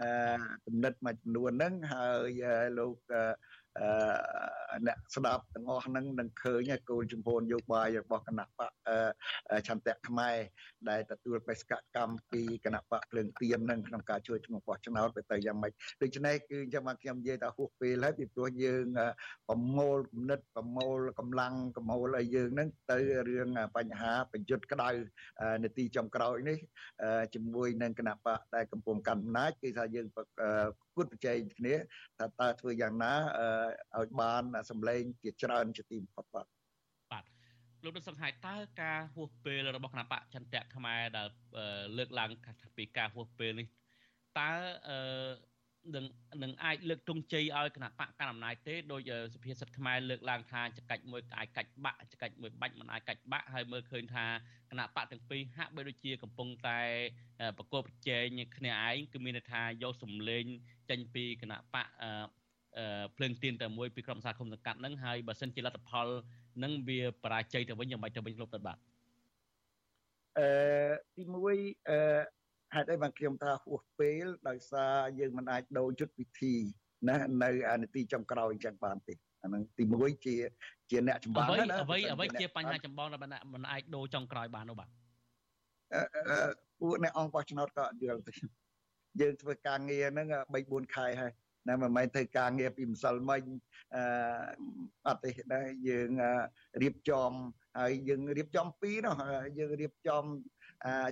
[0.00, 0.10] អឺ
[0.66, 2.08] គណិតមួយចំនួនហ្នឹងហើ
[2.40, 2.42] យ
[2.78, 2.96] លោក
[3.80, 3.88] អឺ
[4.86, 8.72] អ្នកស្ដាប់ទាំងអស់ហ្នឹងនឹងឃើញគោលជំហរនយោបាយរបស់គណៈបក
[9.68, 10.36] ឆន្ទៈខ្មែរ
[10.88, 15.72] ដែលទទួលបេសកកម្មពីគណៈបកភ្លើងទៀននឹងក្នុងការជួយឈ្មោះបោះឆ្នោតទៅទៅយ៉ាងម៉េច
[16.02, 18.86] ដូច្នេះគឺចាំមកខ្ញុំនិយាយថាហួសពេលហើយពីព្រោះយើង
[19.48, 22.98] ប្រមូលគំនិតប្រមូលកម្លាំងកម្មូលឲ្យយើងហ្នឹងទៅ
[23.28, 24.90] រឿងបញ្ហាប្រយុទ្ធក្តៅ
[25.62, 26.58] នីតិចំក្រោយនេះ
[27.34, 30.06] ជាមួយនឹងគណៈបកដែលកំពុងកាន់អំណាចគឺថាយើង
[30.94, 31.74] គួតប្រជែងគ្នា
[32.18, 33.14] ថាតើធ្វើយ៉ាងណា
[33.96, 36.46] ឲ្យបានសម្លេងជាច្រើនជាទីបំផុតបាទ
[37.12, 37.24] បាទ
[37.84, 41.28] លោកដិតសង្ហៃតើការហួសពេលរបស់គណៈបកចន្ទៈខ្មែរដែល
[41.96, 42.30] លើកឡើង
[42.76, 43.66] ពីការហួសពេលនេះ
[44.38, 44.50] តើ
[44.88, 44.98] អឺ
[45.94, 46.04] នឹង
[46.42, 54.26] នឹងអាចលើកទង់ជ័យឲ្យគណៈបកកណ្ដាលអំណាចទេដោយសុភាសិតខ្មែរលើកឡើងថាចកាច់មួយអាចកាច់បាក់ចកាច់មួយបាច់មិនអាចកាច់បាក់ហើយមើលឃើញថា
[54.70, 56.80] គណៈបកទាំងពីរហាក់បីដូចជាកំពុងតែ
[57.56, 60.44] ប្រកបប្រជែងគ្នាឯងគឺមានន័យថាយកសម្លេង
[60.90, 61.86] ចេញពីគណៈបក
[63.16, 66.06] ភ្លើងទៀនតែមួយពីក្រុមសាគុំសង្កាត់ហ្នឹងហើយបើសិនជាលទ្ធផល
[66.62, 68.78] នឹងវាបរាជ័យទៅវិញយ៉ាងម៉េចទៅវិញលោកទៅបាទ
[70.38, 70.48] អឺ
[71.16, 71.22] ទី
[71.56, 71.98] 1អឺ
[72.74, 76.54] ហេតុអីបានខ្ញុំថាហួសពេលដោយសារយើងមិនអាចដូរយុទ្ធវិធី
[77.08, 80.34] ណានៅអានីតិចំក្រោយអញ្ចឹងបានទេអានឹងទី1ជា
[80.90, 83.20] ជាអ្នកចម្បាំងណាអ្វីអ្វីជាបញ្ហាចម្បងដែល
[83.54, 84.88] មិនអាចដូរចុងក្រោយបាននោះបាទ
[86.80, 88.32] ពួកអ្នកអង្គបោះឆ្នោតក៏យល់ទេ
[89.20, 91.32] យើងធ្វើការងារហ្នឹង3 4ខែហើយ
[91.68, 93.42] ណាមិនមែនធ្វើការងារពីម្សិលមិញ
[93.94, 94.02] អឺ
[95.08, 96.10] អត់ទេដែរយើង
[96.82, 97.30] រៀបចំ
[97.78, 99.14] ហើយយើងរៀបចំពីរនោះ
[99.58, 100.24] យើងរៀបចំ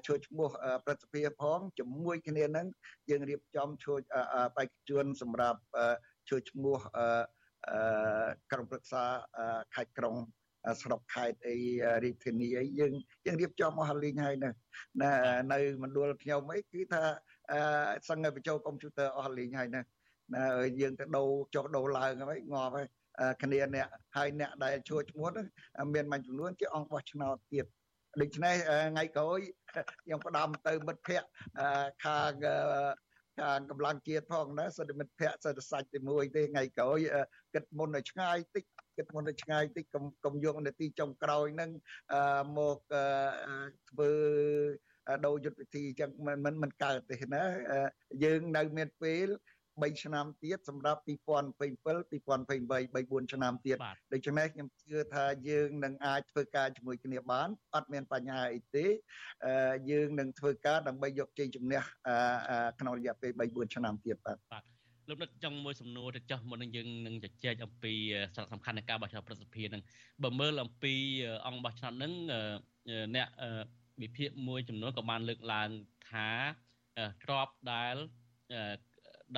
[0.06, 0.48] ជួយឈ្មោះ
[0.84, 2.66] ប្រតិភិផងជាមួយគ្នានឹង
[3.10, 4.00] យើងរៀបចំជួយ
[4.56, 5.60] បេក្ខជនសម្រាប់
[6.28, 6.76] ជួយឈ្មោះ
[8.52, 9.02] ក្រុមប្រឹក្សា
[9.74, 10.16] ខេត្តក្រុង
[10.82, 11.56] ស្រុកខេត្តអី
[12.04, 12.92] រាជធានីអីយើង
[13.26, 14.50] យើងរៀបចំអស់លីងហើយណា
[15.52, 17.02] នៅមណ្ឌលខ្ញុំអីគឺថា
[18.08, 19.80] សង្ឃបញ្ចូលកុំព្យូទ័រអស់លីងហើយណា
[20.34, 20.44] ណា
[20.80, 22.86] យើងទៅដូរចុះដូរឡើងហើយងាប់ហើយ
[23.42, 25.28] គ្នាអ្នកហើយអ្នកដែលជួយឈ្មោះ
[25.94, 27.66] មានមួយចំនួនជាអង្គបោះឆ្នោតទៀត
[28.20, 28.54] ដូច្នេះ
[28.92, 29.40] ថ្ងៃក្រោយ
[30.02, 31.28] ខ្ញុំផ្ដាំទៅមិត្តភ័ក្តិ
[32.04, 32.32] ខាង
[33.40, 36.98] ខាងកម្លាំងជាតិផងណាសិទ្ធិមិត្តភ័ក្តិសិទ្ធិសាច់ទីមួយទេថ្ងៃក្រោយ
[37.54, 38.64] គិតមុនឲ្យឆ្ងាយតិច
[38.98, 41.70] គិតមុនឲ្យឆ្ងាយតិចកុំកុំយកនាទីចុងក្រោយហ្នឹង
[42.58, 42.78] មក
[43.90, 44.12] ធ្វើ
[45.26, 47.44] ដូរយុទ្ធវិធីចឹងមិនមិនមិនកើតទេណា
[48.24, 49.28] យើងនៅមានពេល
[49.80, 51.08] 3ឆ្នាំទៀតសម្រាប់2027 2028
[52.94, 53.76] 3 4ឆ្នាំទៀត
[54.12, 58.86] ដូច្នេះខ្ញុំជឿថាយើងនឹងអាចធ្វើការជាមួយគ្នាបានអត់មានបញ្ហាអីទេ
[59.90, 61.82] យើងនឹងធ្វើការដើម្បីយកជ័យជំនះ
[62.80, 64.62] ក្នុងរយៈពេល3 4ឆ្នាំទៀតបាទបាទ
[65.08, 67.94] លោកនឹកចង់មួយសំណួរទៅចោះមុននឹងយើងនឹងជជែកអំពី
[68.34, 69.82] សារៈសំខាន់នៃការបោះឆ្នោតប្រសិទ្ធភាពនឹង
[70.22, 70.94] បើមើលអំពី
[71.46, 72.12] អង្គបោះឆ្នោតនឹង
[73.16, 73.28] អ្នក
[74.02, 75.68] វិភាគមួយចំនួនក៏បានលើកឡើង
[76.10, 76.28] ថា
[77.24, 77.96] ក្របដែល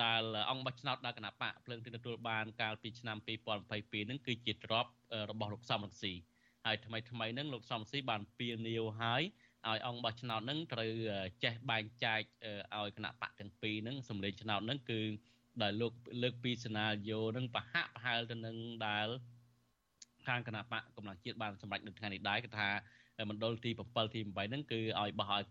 [0.03, 4.85] ដែលអង្គបោះឆ្នោតដល់គណៈបកភ្លើងទីទទួលបានកាលពីឆ្នាំ2022ហ្នឹងគឺជាទ្រប
[5.31, 6.13] របស់លោកសំរងស៊ី
[6.65, 9.21] ហើយថ្មីថ្មីហ្នឹងលោកសំស៊ីបានពៀនាវហើយ
[9.67, 10.91] ឲ្យអង្គបោះឆ្នោតហ្នឹងត្រូវ
[11.43, 12.21] ចេះបែងចែក
[12.75, 15.01] ឲ្យគណៈបកទាំងពីរហ្នឹងសម្លេងឆ្នោតហ្នឹងគឺ
[15.61, 15.93] ដែលលោក
[16.23, 19.07] លើកពីសេណារីយ៉ូហ្នឹងប្រហាក់ប្រហែលទៅនឹងដែល
[20.27, 22.69] ខាងគណៈបកកម្លាំងជាតិបានសម្រេចនៅថ្ងៃនេះដែរគឺថា
[23.29, 25.43] មណ្ឌលទី7ទី8ហ្នឹងគឺឲ្យបោះឲ្យ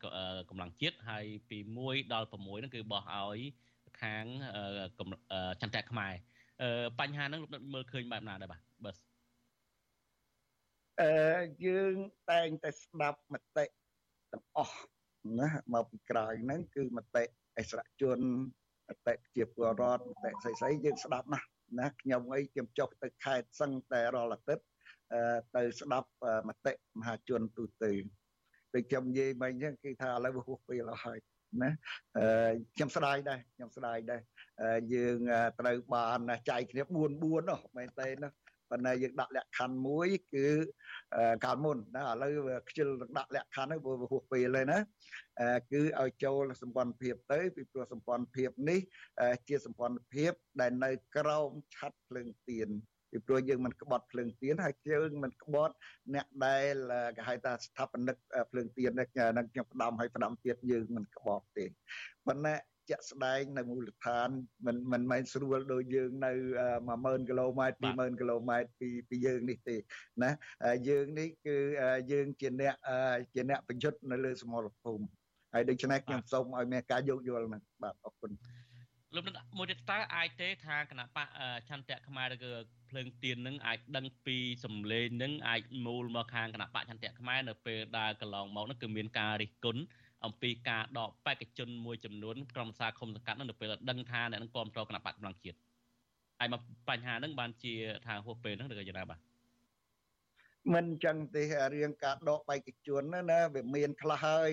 [0.51, 3.41] កម្លាំងជាតិហើយពី1ដល់6ហ្នឹងគឺបោះឲ្យ
[4.03, 4.25] ខាង
[5.61, 6.13] ចន្ទៈខ្មែរ
[7.01, 8.93] បញ្ហាហ្នឹងលោកមើលឃើញបែបណាដែរបាទបើ
[11.01, 11.11] អឺ
[11.67, 11.95] យើង
[12.31, 13.65] តែងតែស្ដាប់មតិ
[14.33, 14.79] ទាំងអស់
[15.41, 17.25] ណាមកពីក្រោយហ្នឹងគឺមតិ
[17.59, 18.19] អិសរាជជន
[18.89, 21.49] មតិជាពលរដ្ឋមតិស្អីស្អីយើងស្ដាប់ណាស់
[21.81, 24.65] ណាខ្ញុំអីខ្ញុំចុះទៅខេត្តសឹងតែរាល់អាទិត្យ
[25.57, 26.11] ទៅស្ដាប់
[26.49, 27.93] មតិមហាជនទូទៅ
[28.75, 31.19] ដូចខ្ញុំនិយាយមិញហ្នឹងគឺថាឥឡូវហួសពេលអស់ហើយ
[31.63, 31.71] ណា
[32.19, 34.21] អឺខ្ញុំស្ដាយដែរខ្ញុំស្ដាយដែរ
[34.95, 35.19] យើង
[35.61, 36.19] ត្រូវបាន
[36.51, 38.31] ចែកគ្នា4 4នោះមែនទេណា
[38.71, 40.47] ប៉ុន្តែយើងដាក់លក្ខខណ្ឌមួយគឺ
[41.45, 42.33] កាលមុនណាឥឡូវ
[42.69, 42.89] ខ្ជិល
[43.19, 44.79] ដាក់លក្ខខណ្ឌហ្នឹងព្រោះហួសពេលហើយណា
[45.73, 48.81] គឺឲ្យចូលសម្ព័ន្ធភាពទៅពីព្រោះសម្ព័ន្ធភាពនេះ
[49.49, 52.69] ជាសម្ព័ន្ធភាពដែលនៅក្រោមឆ័ត្រភ្លើងទៀន
[53.15, 55.75] ពីព្រោះយើងមិនក្បត់ភ្លើងទៀនហើយយើងមិនក្បត់
[56.15, 56.77] អ្នកដែល
[57.17, 58.17] គេហៅថាស្ថាបនិក
[58.51, 61.65] ភ្លើងទៀននេះនឹងខ្ញុំផ្ដំឲ្យផ្ដំទៀតយើងមិនក្បត់ទេ
[62.27, 62.55] ប៉ុន្តែ
[62.91, 64.29] ជាក់ស្ដែងនៅមូលដ្ឋាន
[64.67, 66.33] មិនមិនមែនស្រួលដូចយើងនៅ
[66.81, 69.77] 10000គីឡូម៉ែត្រ20000គីឡូម៉ែត្រពីពីយើងនេះទេ
[70.23, 70.31] ណា
[70.89, 71.57] យើងនេះគឺ
[72.13, 72.75] យើងជាអ្នក
[73.35, 75.05] ជាអ្នកប្រយុទ្ធនៅលើសមរភូមិ
[75.55, 78.31] ហើយដូច្នេះខ្ញុំសូមឲ្យមានការយោគយល់ហ្នឹងបាទអរគុណ
[79.15, 79.25] លោក
[79.59, 81.29] មួយទៀតតើអាចទេថាគណៈបក
[81.69, 82.53] ឆន្ទៈខ្មែរឬក៏
[82.91, 89.83] ភ្លើងទៀននឹងអាចដឹងពីសម្លេងនឹងអាចមូលមកខាងគណៈបកឆន្ទៈខ្មែរនៅពេលដែលកន្លងមកនោះគឺមានការរិះគន់
[90.25, 95.59] អំពីការដកបេក្ខជនមួយចំនួនក្រុមសាឃុំសង្កាត់នោះនៅពេលដឹងថាអ្នកនឹងគ្រប់គ្រងគណៈបកកម្លាំងជាតិ
[96.39, 97.75] ហើយមកបញ្ហាហ្នឹងបានជា
[98.07, 99.21] ថាហួសពេលហ្នឹងឬក៏យ៉ាងណាបាទ
[100.75, 101.43] មិនចឹងទេ
[101.75, 104.51] រឿងការដកបេក្ខជនណាវាមានខ្លះហើយ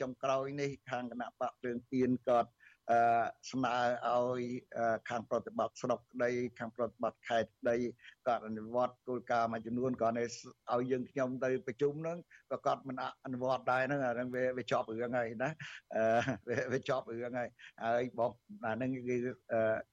[0.00, 2.50] ចុងក្រោយនេះខាងគណៈបកភ្លើងទៀនគាត់
[3.50, 3.76] ស្នើ
[4.06, 4.42] ឲ្យ
[5.08, 7.76] ខាងប្រតិបត្តិស្រុកក្តីខាងប្រតិបត្តិខេត្តក្តី
[8.26, 12.18] ក៏អនុវត្តគោលការណ៍មួយចំនួនក៏ឲ្យយើងខ្ញុំទៅប្រជុំហ្នឹង
[12.52, 15.50] ក៏គាត់មិនអនុវត្តដែរហ្នឹងអាហ្នឹងវាវាជាប់រឿងហើយណា
[16.72, 17.48] វាជាប់រឿងហើយ
[17.84, 18.30] ហើយបង
[18.66, 19.16] អាហ្នឹងគឺ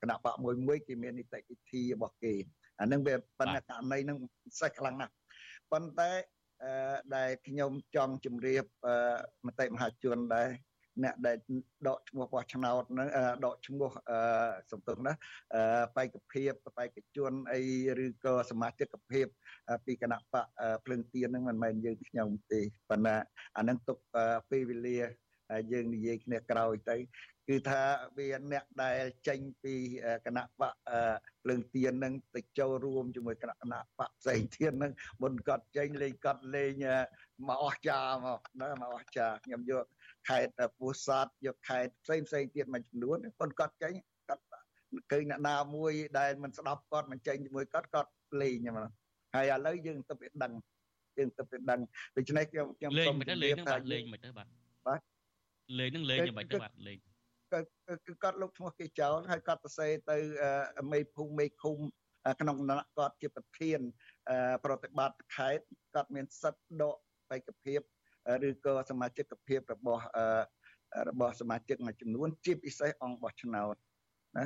[0.01, 2.33] គណៈបកមួយមួយគេមាននីតិវិធីរបស់គេ
[2.79, 5.13] អាហ្នឹងវាប៉ុន្តែករណីហ្នឹងពិសេសខ្លាំងណាស់
[5.71, 6.11] ប៉ុន្តែ
[7.15, 8.63] ដែលខ្ញុំចង់ជម្រាប
[9.47, 10.49] មតិមហាជនដែរ
[11.03, 11.37] អ្នកដែល
[11.87, 13.07] ដកឈ្មោះបោះឆ្នោតហ្នឹង
[13.45, 13.89] ដកឈ្មោះ
[14.71, 15.13] សំទុះណា
[15.95, 17.61] បេក្ខភាពបេក្ខជនអី
[18.05, 19.27] ឬក៏សមាជិកភាព
[19.85, 20.45] ពីគណៈបក
[20.85, 23.15] ភ្លឹងទៀនហ្នឹងមិនមែនយើងខ្ញុំទេប៉ុន្តែ
[23.57, 23.97] អាហ្នឹងទុក
[24.49, 24.99] ពេលវេលា
[25.71, 26.97] យើងនិយាយគ្នាក្រោយទៅ
[27.49, 27.81] គឺថា
[28.17, 29.75] វាអ្នកដែលចេញពី
[30.25, 30.73] គណៈបក
[31.43, 34.91] ភ្លើងទៀននឹងទៅចូលរួមជាមួយគណៈគណៈបកផ្សេងទៀតនឹង
[35.21, 36.73] មុនកត់ចេញលេងកត់លេង
[37.47, 39.85] មកអស់ចាមកណាមកអស់ចាខ្ញុំយក
[40.30, 43.93] ខេត្តពោធិ៍សាត់យកខេត្តផ្សេងផ្សេងទៀតមួយចំនួនប៉ុនកត់ចេញ
[44.28, 44.43] គាត់
[45.11, 48.11] ឃើញអ្នកណាមួយដែលមិនស្ដាប់គាត់មិនចេញជាមួយគាត់គាត់
[48.41, 48.76] លេងហ្នឹង
[49.36, 50.51] ហើយឥឡូវយើងទៅវាដឹង
[51.17, 51.80] យើងទៅវាដឹង
[52.17, 54.47] ដូច្នេះខ្ញុំខ្ញុំសូមលេងមិនទៅលេងហ្នឹងបាទលេងមិនទៅបាទ
[54.88, 55.01] បាទ
[55.80, 56.97] លេងហ្នឹងលេងយ៉ាងម៉េចទៅបាទលេង
[58.07, 60.17] គឺគាត់លោកឈ្មោះគេចោលហើយគាត់ទៅសេទៅ
[60.91, 61.78] មេភូមិមេឃុំ
[62.41, 63.80] ក្នុងគណៈគាត់ជាប្រធាន
[64.63, 66.95] ប្រតិបត្តិខេត្តគាត់មានសិទ្ធិដក
[67.30, 67.82] បេក្ខភាព
[68.47, 70.03] ឬក៏សមាជិកភាពរបស់
[71.09, 73.76] របស់សមាជិកមួយចំនួនជាពិសេសអង្គបោះឆ្នោត
[74.38, 74.45] ណា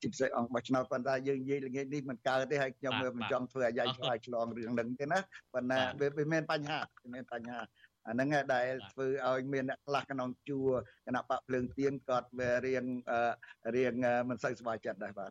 [0.00, 5.18] ជាពិសេសអង្គបោះឆ្នោតប៉ុន្តែយើងនិយាយល្ងាចនេះមិនកើតទេហើយខ្ញុំមិនចង់ធ្វើអាយ៉ៃឆ្លើយឆ្លងរឿងហ្នឹងទេណា
[5.54, 5.78] ប៉ុន្តែ
[6.18, 6.80] វាមានបញ្ហា
[7.14, 7.60] មានបញ្ហា
[8.08, 10.68] អាហ្នឹងដែលធ្វើឲ្យមានអ្នកខ្លះក្នុងជួរ
[11.06, 12.84] គណៈបកភ្លើងទៀនគាត់វារៀង
[13.76, 13.94] រៀង
[14.28, 15.30] មិនសូវស្បាយចិត្តដែរបាទ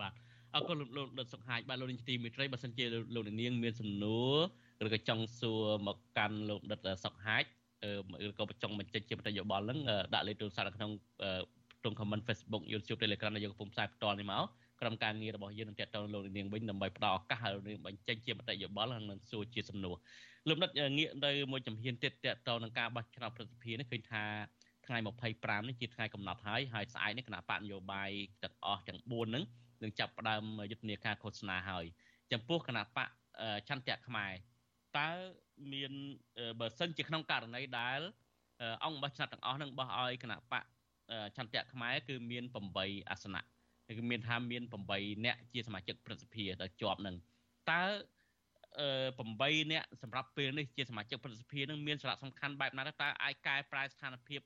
[0.00, 0.12] បាទ
[0.54, 2.84] អរគុណលោកដិតសុខហាយបាទលោកនាងទីមេត្រីបើសិនជា
[3.14, 4.36] លោកនាងមានសំណួរ
[4.86, 7.42] ឬក៏ចង់សួរមកកាន់លោកដិតសុខហាយ
[8.28, 9.78] ឬក៏ចង់បញ្ចេញជាមតិយោបល់ហ្នឹង
[10.14, 10.90] ដាក់លេខទូរស័ព្ទនៅក្នុង
[11.80, 14.44] ក្នុង comment Facebook YouTube Telegram ដែលយើងកំពុងផ្សាយផ្ទាល់នេះមក
[14.80, 19.96] ក្រុមការងាររបស់យើងនឹងតាក់ទងលោកនាងវិញដើម្បីផ្ដល់ឱកាសឲ្យលោកនាងបញ្ចេញជាមតិយោបល់ហើយនឹងសួរជាសំណួរ
[20.48, 24.24] លោកនិតងាកទៅមួយចំហៀនទៀតតាក់ទងនឹងការបោះឆ្នោតប្រសិទ្ធភាពនេះឃើញថា
[24.86, 24.98] ថ្ងៃ
[25.32, 28.10] 25នេះជាថ្ងៃកំណត់ហើយហើយស្អែកនេះគណៈបកនយោបាយ
[28.42, 29.44] ទាំងអស់ទាំង4ហ្នឹង
[29.82, 31.84] នឹងចាប់ផ្ដើមយុទ្ធនាការឃោសនាហើយ
[32.32, 33.08] ចំពោះគណៈបក
[33.68, 34.32] ចន្ទៈខ្មែរ
[34.98, 35.08] តើ
[35.72, 35.92] មាន
[36.60, 38.00] បើសិនជាក្នុងករណីដែល
[38.84, 40.64] អង្គបោះឆ្នោតទាំងអស់នឹងបោះឲ្យគណៈបក
[41.36, 42.44] ចន្ទៈខ្មែរគឺមាន
[42.78, 43.42] 8អាសនៈ
[43.98, 44.62] គឺមានថាមាន
[44.94, 47.16] 8អ្នកជាសមាជិកប្រសិទ្ធិដែលជាប់នឹង
[47.70, 47.82] តើ
[48.76, 54.40] 8នាក់សម្រាប់ពេលនេះជាសមាជិកប្រសិទ្ធិនឹងមានសារៈសំខាន់បែបណាតើអាចកែប្រែស្ថានភាព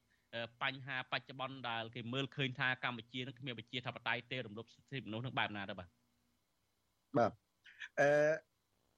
[0.63, 5.89] បញ្ហាបច្ចុប្បន្នដែលគេមើលឃើញថាកម្ពុជានឹងគ្មានប្រជាធិបតេយ្យទេរំលោភសិទ្ធិមនុស្សនឹងបែបណាទៅបាទ
[7.17, 7.33] បាទ
[8.01, 8.11] អឺ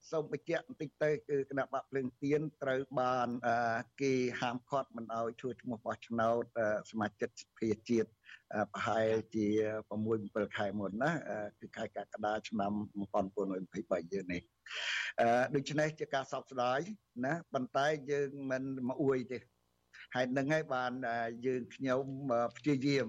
[0.08, 3.28] សូមបញ្ជាក់បន្តិចទៅគឺគណៈបកភ្លើងទៀនត្រូវបាន
[4.00, 6.44] គេហាមឃាត់មិនឲ្យជួយឈ្មោះបោះឆ្នោត
[6.90, 8.08] សមាជិកសភាជាតិ
[8.72, 9.46] ប្រហែលជា
[9.96, 11.12] 6 7ខែមុនណា
[11.60, 12.72] គឺខែកក្កដាឆ្នាំ
[13.40, 14.42] 1923យើងនេះ
[15.20, 16.80] អឺដូច្នេះជាការសោកស្ដាយ
[17.26, 19.38] ណាប៉ុន្តែយើងមិនមកអួយទេ
[20.14, 20.92] ហើយនឹងហើយបាន
[21.46, 22.02] យើងខ្ញុំ
[22.56, 23.06] ព្យាយាម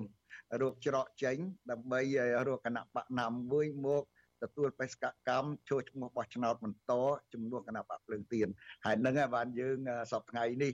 [0.61, 1.37] រកច្រកចេញ
[1.71, 2.01] ដើម្បី
[2.47, 4.03] រកគណៈបកណាមួយមក
[4.43, 6.93] ទទួលបេសកកម្មចូលឈ្មោះបោះឆ្នោតបន្ត
[7.33, 8.47] ជំនួសគណៈបកភ្លើងទៀន
[8.85, 9.77] ហើយនឹងបានយើង
[10.11, 10.71] សពថ្ងៃនេះ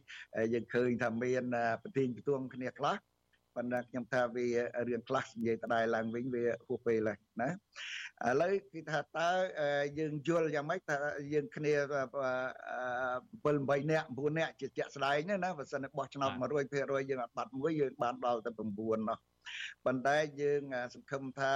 [0.53, 1.43] យើងឃើញថាមាន
[1.84, 2.97] ប្រធានប្រទួងគ្នាខ្លះ
[3.57, 4.47] ប៉ុន្តែខ្ញុំថាវា
[4.88, 9.30] រឿងខ្លះនិយាយដដែលឡើងវិញវាហួសពេលហើយណាឥឡូវគឺថាតើ
[9.99, 10.97] យើងយល់យ៉ាងម៉េចថា
[11.34, 11.84] យើងគ្នា7
[13.78, 16.32] 8នាក់9នាក់ជាជាក់ស្ដែងណាបើសិនបោះឆ្នោត
[16.70, 19.18] 100%យើងអត់បាត់មួយយើងបានដល់ទៅ9ណោះ
[19.85, 20.61] ប៉ុន្តែយើង
[20.93, 21.51] សង្ឃឹមថា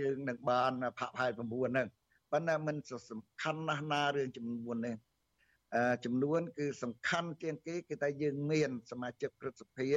[0.00, 1.88] យើងនឹងបានផាក់ផែល9ហ្នឹង
[2.32, 2.76] ប៉ុន្តែมัน
[3.10, 4.96] សំខាន់ណាស់ណារឿងចំនួននេះ
[6.04, 9.88] ចំនួនគឺសំខាន់ជាងគេគឺថាយើងមានសមាជិកព្រឹទ្ធសភា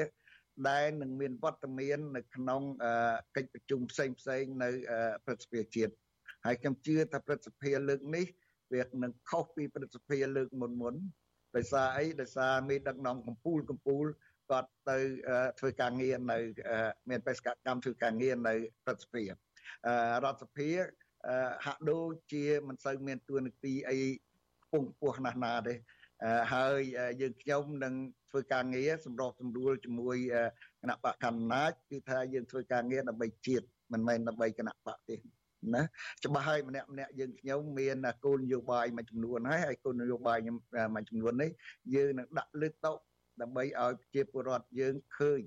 [0.70, 2.62] ដែលនឹងមានវត្តមាននៅក្នុង
[3.36, 4.70] កិច្ចប្រជុំផ្សេងផ្សេងនៅ
[5.26, 5.94] ព្រឹទ្ធសភាជាតិ
[6.46, 8.26] ហើយខ្ញុំជឿថាព្រឹទ្ធសភាលើកនេះ
[8.74, 10.96] វានឹងខុសពីព្រឹទ្ធសភាលើកមុនមុន
[11.56, 14.08] ដោយសារអីដោយសារមានដឹកនាំកម្ពុជាកម្ពុជា
[14.52, 14.98] គាត់ទៅ
[15.60, 16.38] ធ្វើការងារនៅ
[17.10, 18.54] មានបេសកកម្មធ្វើការងារនៅ
[18.86, 19.30] ព្រឹទ្ធសភារ
[20.26, 20.70] ដ្ឋសភា
[21.66, 24.00] ហាក់ដូចជាមិនសូវមានទួនាទីអី
[24.72, 25.74] ពងពោះណាស់ណាទេ
[26.54, 26.80] ហើយ
[27.22, 27.94] យើងខ្ញុំនឹង
[28.32, 30.18] ធ្វើការងារសម្របសម្រួលជាមួយ
[30.82, 35.16] គណៈបកកណ្ណាចគឺថាយើងធ្វើការងារដើម្បីជាតិមិនមែនដើម្បីគណៈបកទេ
[35.76, 35.84] ណា
[36.26, 40.38] ច្បាស់ហើយម្នាក់ម្នាក់យើងខ្ញុំមានគោលនយោបាយមួយចំនួនហើយហើយគោលនយោបាយ
[40.96, 41.50] មួយចំនួននេះ
[41.96, 42.94] យើងនឹងដាក់លើតុ
[43.42, 45.42] ដើម្បីឲ្យប្រជាពលរដ្ឋយើងឃើញ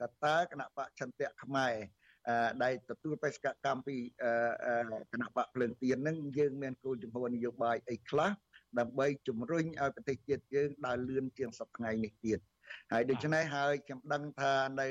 [0.00, 1.74] ថាតើគណៈបកឆន្ទៈខ្មែរ
[2.62, 3.96] ដែលទទួលបេសកកម្មពី
[5.12, 8.30] គណៈបកភ្លើងទៀនហ្នឹងយើងមានគោលចំហនយោបាយអីខ្លះ
[8.78, 12.38] ដើម្បីជំរុញឲ្យប្រទេសជាតិយើងដើរលឿនជាងសប្តាហ៍នេះទៀត
[12.92, 14.88] ហើយដូច្នេះហើយខ្ញុំដឹងថានៅ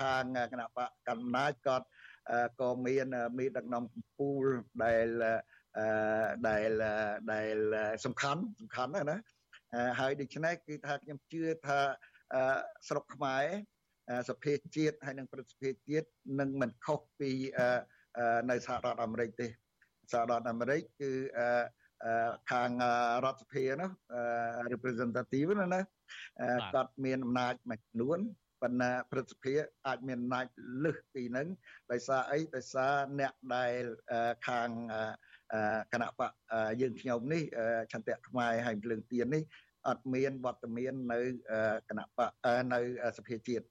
[0.00, 1.76] ខាងគណៈបកកម្មាក៏
[2.60, 3.06] ក៏មាន
[3.38, 4.46] មេដឹកនាំកម្ពុជា
[4.84, 5.08] ដែល
[6.48, 6.70] ដែល
[7.32, 7.56] ដែល
[8.04, 9.18] សំខាន់សំខាន់ណា
[10.00, 11.80] ហើយដូច្នេះគឺថាខ្ញុំជឿថា
[12.88, 13.44] ស្រុកខ្មែរ
[14.28, 16.06] សភាជាតិហើយនិងប្រតិភិជាតិ
[16.40, 17.30] នឹងមិនខុសពី
[18.50, 19.46] នៅសហរដ្ឋអាមេរិកទេ
[20.12, 21.12] សហរដ្ឋអាមេរិកគឺ
[22.50, 22.70] ខាង
[23.24, 23.88] រដ្ឋសភាណា
[24.72, 25.80] representative ណាណា
[26.74, 28.18] គាត់មានអំណាចមួយចំនួន
[28.62, 29.54] ប៉ុន្តែព្រឹទ្ធសភា
[29.86, 30.46] អាចមានអំណាច
[30.84, 31.46] លើសពីហ្នឹង
[31.92, 33.82] ដោយសារអីដោយសារអ្នកដែល
[34.48, 34.68] ខាង
[35.92, 36.32] គណៈបក
[36.80, 37.42] យើងខ្ញុំនេះ
[37.92, 39.42] ឆន្ទៈខ្មែរហើយភ្លើងទៀននេះ
[39.88, 41.20] អត់មានវត្តមាននៅ
[41.88, 42.30] គណៈបក
[42.74, 42.80] នៅ
[43.18, 43.64] សភាជាតិ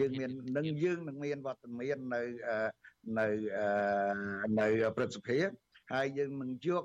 [0.00, 2.22] យើងមាននឹងយើងនឹងមានវត្តមាននៅ
[3.18, 3.26] នៅ
[4.60, 5.38] នៅព្រឹទ្ធសភា
[5.92, 6.84] ហើយយើងនឹងយក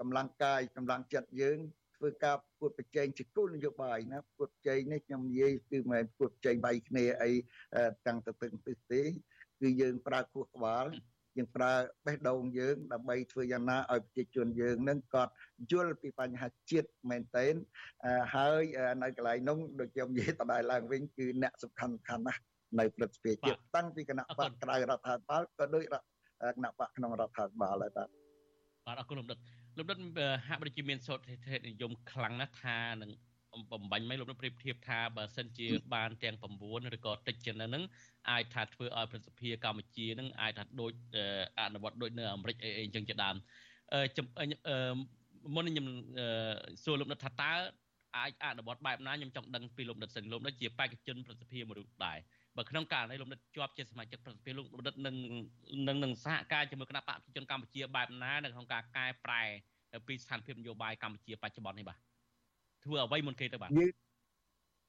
[0.00, 1.58] កម្លាំងកាយកម្លាំងចិត្តយើង
[1.96, 7.30] ធ្វើការប្រកួតប្រជែងជាគោលនយោបាយណាប្រកួតប្រជែងនេះខ្ញុំនិយាយគឺមិនប្រកួតប្រជែងបៃគ្នាអី
[8.06, 9.02] ទាំងទៅទឹកទិសទេ
[9.60, 10.86] គឺយើងប្រើខួរក្បាល
[11.36, 11.72] យើងប្រើ
[12.06, 15.32] បេះដូងយើងដើម្បីធ្វើយ៉ាងណាឲ្យប្រជាជនយើងនឹងគាត់
[15.72, 17.54] យល់ពីបញ្ហាជាតិមែនទែន
[18.34, 18.62] ហើយ
[19.02, 22.40] នៅកន្លែងនោះដូចខ្ញុំនិយាយតដែលឡើងវិញគឺអ្នកសំខាន់សំខាន់ណាស់
[22.78, 25.84] នៅព្រឹទ្ធសភាជាតិតាំងពីគណៈបកក្រៅរដ្ឋាភិបាលក៏ដូច
[26.56, 28.08] គណៈបកក្នុងរដ្ឋាភិបាលដែរបាទ
[28.86, 29.38] បាទអរគុណលោកដិត
[29.78, 29.98] លោកដិត
[30.48, 31.20] ហាក់បីជាមានសោត
[31.50, 33.10] ហេតុនិយមខ្លាំងណាស់ថានឹង
[33.72, 37.84] បំបញ្ញមិនលោកប្រៀបធៀបថាបើសិនជាបានទាំង9ឬក៏តិចជាងហ្នឹង
[38.30, 40.92] អាចថាធ្វើឲ្យប្រសិទ្ធភាពកម្ពុជានឹងអាចថាដូច
[41.60, 43.36] អនុវត្តដូចនៅអាមេរិកអីអញ្ចឹងជាដើម
[43.92, 44.78] អឺ
[45.54, 45.86] មុនខ្ញុំ
[46.84, 47.52] សួរលោកដិតថាតើ
[48.16, 52.18] អាចអនុវត្តបែបណាខ្ញុំចង់ដឹងពីលោកដិតសិនលោកដិតជាបេក្ខជនប្រសិទ្ធភាពមនុស្សដែរ
[52.56, 55.16] បើក្នុងករណីលោកដិតជាប់ជាសមាជិកប្រសិទ្ធភាពលោកដិតនឹង
[55.88, 59.42] នឹងនឹងសហការជាមួយគណៈបកប្រជាជនកម្ពុជាបែបណានៅក្នុងការកែប្រែ
[60.06, 61.98] ពីស្ថានភាពនយោបាយកម្ពុជាបច្ចុប្បន្ននេះបាទ
[62.86, 63.70] ធ្វើអ្វីមុនគេទៅបាទ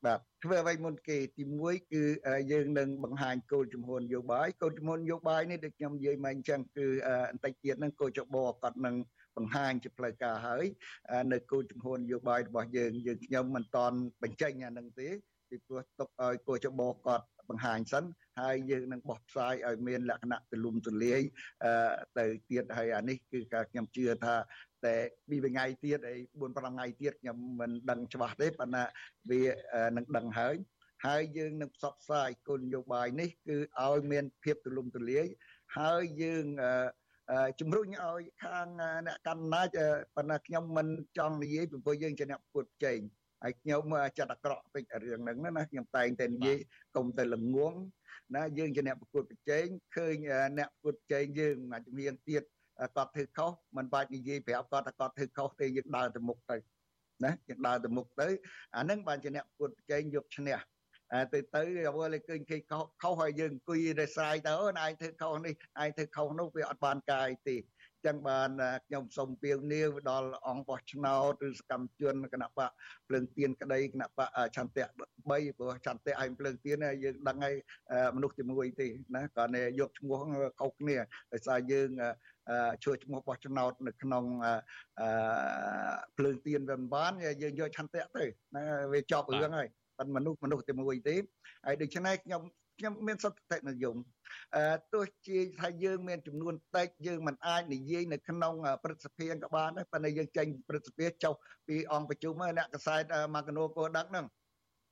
[0.06, 2.04] បាទធ្វើអ្វីមុនគេទី1គឺ
[2.52, 6.88] យើងនឹងបង្ហាញគោលជំហរនយោបាយគោលជំហរនយោបាយនេះដូចខ្ញុំនិយាយមកអញ្ចឹងគឺ
[7.32, 8.96] បន្តិចទៀតហ្នឹងគោចបគាត់នឹង
[9.38, 10.66] បង្ហាញជាផ្លូវការហើយ
[11.34, 15.10] នៅគោលជំហរនយោបាយរបស់យើងយើងខ្ញុំមិនតន់បញ្ចេញអានឹងទេ
[15.50, 18.04] ពីព្រោះទុកឲ្យគោចបគាត់បង្ហាញសិន
[18.42, 21.22] ហើយយើងនឹងបោះផ្សាយឲ្យមានលក្ខណៈទូលំទូលាយ
[22.18, 24.36] ទៅទៀតហើយអានេះគឺការខ្ញុំជឿថា
[24.86, 24.96] តែ
[25.30, 28.84] ពីថ្ងៃទៀតអី4 5ថ្ងៃទៀតខ្ញុំមិនដឹងច្បាស់ទេប៉ុន្តែ
[29.30, 29.44] វា
[29.96, 30.56] នឹងដឹងហើយ
[31.06, 35.26] ហើយយើងនឹងផ្សព្វផ្សាយគោលនយោបាយនេះគឺឲ្យមានភាពទូលំទូលាយ
[35.78, 36.46] ហើយយើង
[37.60, 38.68] ជំរុញឲ្យខាង
[39.08, 39.78] អ្នកកណ្ណាច
[40.16, 43.00] ប៉ុន្តែខ្ញុំមិនចង់និយាយពីព្រោះយើងជាអ្នកប្រកួតប្រជែង
[43.44, 43.82] ហើយខ្ញុំ
[44.18, 46.58] ចាត់អាក្រក់ពេករឿងហ្នឹងណាខ្ញុំតែងតែនិយាយ
[46.96, 47.74] កុំទៅល្ងង
[48.36, 49.66] ណាយើងជាអ្នកប្រកួតប្រជែង
[49.96, 50.16] ឃើញ
[50.58, 52.44] អ្នកប្រកួតប្រជែងយើងមួយជំនាញទៀត
[52.96, 56.58] គាត់ធ្វើខុសមិនបាច់និយាយប្រាប់គាត់ថាគាត់ធ្វើខុសទេយើងដើរទៅមុខទៅ
[57.26, 58.28] ណាយើងដើរទៅមុខទៅ
[58.76, 60.58] អាហ្នឹងបានជាអ្នកប្រកួតប្រជែងយកឈ្នះ
[61.34, 67.56] ទៅទៅអ្វីលេឃើញគេខុសខុសហើយយើងអង្គុយរសាយទៅអូនឯងធ្វើខុសនេះឯងធ្វើខុសនោះវាអត់បានកាយទេ
[68.06, 68.50] ចឹងបាន
[68.86, 72.70] ខ្ញុំសូមពៀវនាវដល់អង្គបោះឆ្នោតឬសកម្មជនគណៈបក
[73.08, 77.56] ភ្លើងទៀនក្តីគណៈបកឆន្ទៈ3ព្រោះឆន្ទៈឲ្យភ្លើងទៀនយើងដឹងហើយ
[78.16, 80.20] មនុស្សជាមួយទេណាគាត់យកឈ្មោះ
[80.60, 80.98] ខុសគ្នា
[81.32, 81.90] ដោយសារយើង
[82.86, 84.24] ជួយឈ្មោះបោះឆ្នោតនៅក្នុង
[86.18, 88.26] ភ្លើងទៀនវាមិនបានយើងយកឆន្ទៈទៅ
[88.56, 89.68] ណាវាចប់រឿងហើយ
[89.98, 91.16] ប៉ុន្តែមនុស្សមនុស្សតែមួយទេ
[91.66, 92.42] ហើយដូច្នេះខ្ញុំ
[92.80, 94.17] ខ្ញុំមានសតិនិយមអឺ
[94.94, 98.54] ទោះជាថាយើងមានចំនួនតិចយើងមិនអាចនិយាយនៅក្នុង
[98.84, 101.34] ព្រឹទ្ធសភាក៏បានដែរប៉ុន្តែយើងចេញព្រឹទ្ធសភាចុះ
[101.68, 103.04] ពីអង្គប្រជុំអ្នកកសែត
[103.36, 104.26] មកកណូកោដឹកហ្នឹង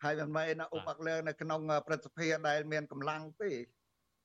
[0.03, 3.51] ហើយមិនមែនឧបអក្លើនៅក្នុងព្រឹទ្ធសភាដែលមានកម្លាំងទេ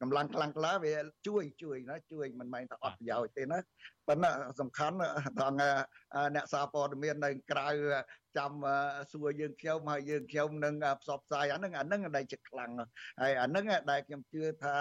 [0.01, 0.95] កម្លាំងខ្លាំងក្លាវា
[1.27, 3.59] ជួយជួយណាជួយមិនមែនថាអត់ប្រយោជន៍ទេណា
[4.09, 4.31] ប៉ុន្តែ
[4.61, 4.97] សំខាន់
[5.41, 5.53] ថង
[6.35, 7.69] អ្នកសារព័ត៌មាននៅក្រៅ
[8.39, 8.53] ចាំ
[9.13, 12.71] សួរយើងខ្ញុំហើយយើងខ្ញុំនឹងផ្សព្វផ្សាយអាហ្នឹងអាហ្នឹងដែលជាខ្លាំង
[13.21, 14.75] ហើយអាហ្នឹងដែលខ្ញុំជឿថា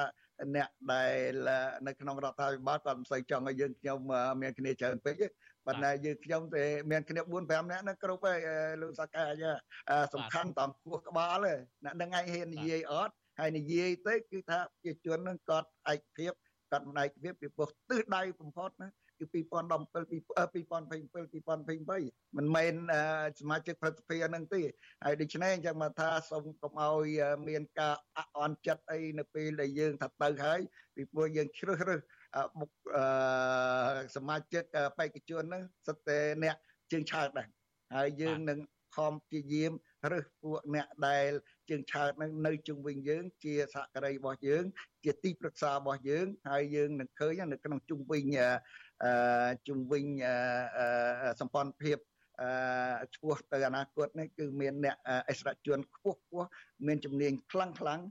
[0.56, 1.50] អ្នកដែល
[1.88, 4.00] នៅក្នុងរដ្ឋាភិបាលគាត់មិនសូវចង់ឲ្យយើងខ្ញុំ
[4.42, 5.28] មានគ្នាច្រើនពេកទេ
[5.66, 8.40] ប៉ុន្តែយើងខ្ញុំទេមានគ្នា4 5នាក់ហ្នឹងគ្រប់ហើយ
[8.82, 9.24] លោកសាកា
[10.14, 11.48] សំខាន់តាមគោះក្បាល
[11.86, 16.34] អ្នកនឹងឯងហ៊ាននិយាយអត់ ហើយនិយាយទៅគឺថាប្រជាជននឹងគាត់ឯកភាព
[16.72, 19.52] គាត់មិនឯកភាពពីព្រោះទិសដៅបំផុតណាគឺ2017 2027
[21.46, 22.74] 2028មិនមែន
[23.40, 24.62] សមាជិកប្រតិភិហ្នឹងទេ
[25.04, 27.08] ហើយដូច្នេះអញ្ចឹងមកថាសូមកុំឲ្យ
[27.48, 30.60] មានការអអន់ចិត្តអីនៅពេលដែលយើងថាទៅហើយ
[30.96, 32.02] ពីព្រោះយើងជ្រើសរើស
[32.60, 32.70] មុខ
[34.16, 34.64] សមាជិក
[34.98, 36.56] បេក្ខជនហ្នឹងសិតតែអ្នក
[36.92, 37.48] ជើងឆើតដែរ
[37.96, 38.60] ហើយយើងនឹង
[38.96, 39.72] ខំព្យាយាម
[40.12, 41.32] រើសពួកអ្នកដែល
[41.70, 44.64] ជើងឆើតនឹងនៅជុំវិញយើងជាសហការីរបស់យើង
[45.04, 48.24] ជាទីប្រឹក្សារបស់យើងហើយយើងនឹងឃើញនៅក្នុងជុំវិញ
[49.04, 50.06] អឺជុំវិញ
[51.40, 51.98] សម្ព័ន្ធភាព
[52.42, 54.96] អឺឈ្មោះទៅអនាគតនេះគឺមានអ្នក
[55.30, 56.48] អិសរជនខ្ពស់ខ្ពស់
[56.88, 58.02] មានជំនាញខ្លាំងខ្លាំង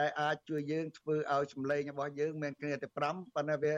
[0.00, 3.74] ដែលអាចជួយយើងធ្វើឲ្យសម្លេងរបស់យើងមានគ្នាតែ5ប៉ុន្តែវា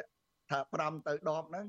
[0.50, 1.66] ថា5ទៅ10ហ្នឹង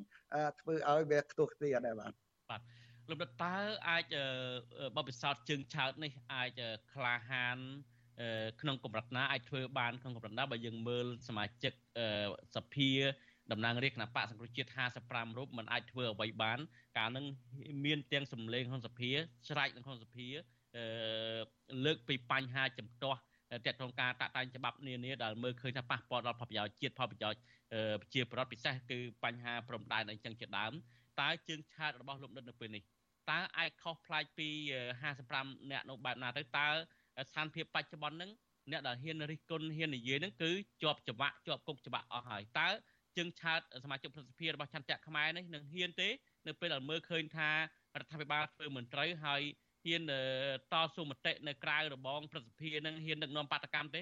[0.61, 2.13] ធ្វើឲ្យវាខ្ទស់គ្នាដែរបាទ
[2.49, 2.61] បាទ
[3.09, 3.55] លោកដិតតើ
[3.89, 4.03] អាច
[4.95, 6.61] បបពិសោធន៍ជើងឆើតនេះអាច
[6.93, 7.57] ក្លាហាន
[8.61, 11.73] ក្នុងកម្រិតណាអាចធ្វើបានក្នុងកម្រិតណាបើយើងមើលសមាជិក
[12.55, 12.91] សភា
[13.51, 14.69] តំណាងរាជគណៈបកសង្គ្រោះជាតិ
[15.03, 16.59] 55រូបមិនអាចធ្វើអ្វីបាន
[16.97, 17.25] កាលនឹង
[17.85, 19.11] មានទាំងសម្លេងក្នុងសភា
[19.49, 20.27] ស្រែកក្នុងសភា
[21.85, 23.19] លើកពីបញ្ហាចំទាស់
[23.67, 27.41] តកតងការតាក់តែងច្បាប់នានាដែលមើលឃើញថាប៉ះពាល់ដល់ផលប្រយោជន៍ជាតិផលប្រយោជន៍
[28.01, 30.73] ប្រជាប្រដ្ឋពិសេសគឺបញ្ហាព្រំដែនអីចឹងជាដើម
[31.21, 32.83] តើជើងឆាតរបស់លោកដិតនៅពេលនេះ
[33.29, 34.49] តើអាចខុសប្លែកពី
[35.11, 36.67] 55អ្នកនោះបែបណាទៅតើ
[37.29, 38.31] ស្ថានភាពបច្ចុប្បន្នហ្នឹង
[38.71, 40.51] អ្នកដែលហ៊ានរិះគន់ហ៊ាននិយាយហ្នឹងគឺ
[40.81, 42.67] ជាប់ច្បាក់ជាប់គុកច្បាក់អស់ហើយតើ
[43.17, 46.09] ជើងឆាតសមាជិកប្រសិទ្ធភាពរបស់ចន្ទៈខ្មែរនេះនឹងហ៊ានទេ
[46.47, 47.57] នៅពេលដែលមើលឃើញថារ
[48.03, 49.41] ដ្ឋាភិបាលធ្វើមិនត្រូវហើយ
[49.83, 50.01] ហ៊ាន
[50.71, 54.01] តស៊ូមតិនៅក្រៅរបងប្រសិទ្ធភាពនឹងហ៊ានដឹកនាំបាតកម្មទេ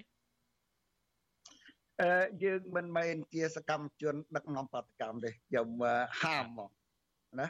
[2.01, 5.67] អឺយើងមិនមែនជាសកម្មជនដឹកនាំបាតកម្មទេខ្ញុំ
[6.21, 6.71] ហាមមក
[7.39, 7.47] ណា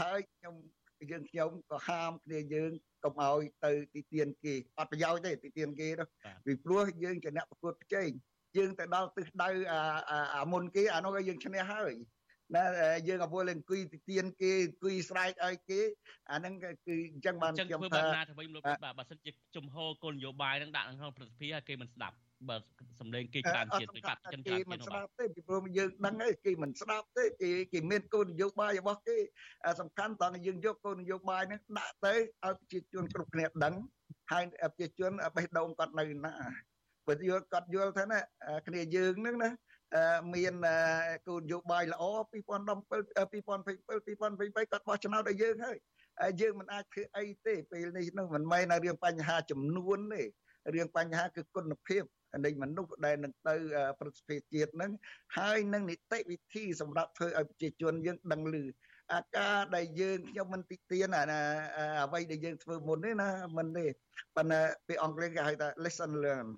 [0.00, 0.54] ហើយខ្ញុំ
[1.10, 2.70] យើងខ្ញុំក៏ហាមគ្នាយើង
[3.04, 6.08] កុំឲ្យទៅទីទានគេអត់ប្រយោជន៍ទេទីទានគេនោះ
[6.46, 8.10] ពីព្រោះយើងជាអ្នកប្រកួតប្រជែង
[8.56, 9.50] យើងទៅដល់ទិសដៅ
[10.36, 11.92] អាមុនគេអានោះយើងឈ្នះហើយ
[12.56, 12.64] ណា
[13.08, 15.80] យើងអវល់អង្គុយទីទានគេអង្គុយស្រែកឲ្យគេ
[16.30, 16.68] អាហ្នឹងគឺ
[17.12, 22.16] អញ្ចឹងបានខ្ញុំថាអញ្ចឹងធ្វើបែបណាទៅវិញលោកបាទបើសិនជាជំហរគោលនយោបាយហ្នឹងដាក់ក្នុងប្រសិទ្ធភាពឲ្យគេមិនស្ដាប់
[22.48, 22.56] បើ
[23.00, 29.16] សម្លេងគេច្រើនជាតិទៅបាត់ចិនច្រើនគេមិនស្ដាប់ទេពីព្រោះយើងដឹងហើយគេមិនស្ដាប់ទេគេគេមានគោលនយោបាយរបស់គេ
[29.80, 33.74] សំខាន់តើយើងយកគោលនយោបាយហ្នឹងដាក់ទៅឲ្យប្រជាជនគ្រប់គ្នាដឹង
[34.32, 36.34] ហើយប្រជាជនបេះដូងគាត់នៅណា
[37.06, 38.20] បើយល់គាត់យល់ថាណា
[38.66, 39.50] គ្នាយើងហ្នឹងណា
[40.34, 40.54] មាន
[41.28, 42.44] គោលនយោបាយល្អ2017 2027
[43.36, 45.76] 2023គាត់បោះឆ្នោតឲ្យយើងហើយ
[46.40, 50.22] យើងមិនអាចធ្វើអីទេពេលនេះនោះមិនមែនរឿងបញ្ហាចំនួនទេ
[50.74, 52.02] រឿងបញ្ហាគឺគុណភាព
[52.44, 53.54] នៃមនុស្សដែលនឹងទៅ
[54.00, 54.92] ប្រតិភិជាតិនឹង
[55.38, 58.56] ហើយនឹងនីតិវិធីសម្រាប់ធ្វើឲ្យប្រជាជនយើងដឹងឮ
[59.14, 61.24] អាការដែលយើងខ្ញុំមិនតិទៀនអា
[62.04, 63.86] អ្វីដែលយើងធ្វើមុននេះណាមិនទេ
[64.36, 66.56] ប៉ុន្តែពីអង់គ្លេសគេហៅថា lesson learned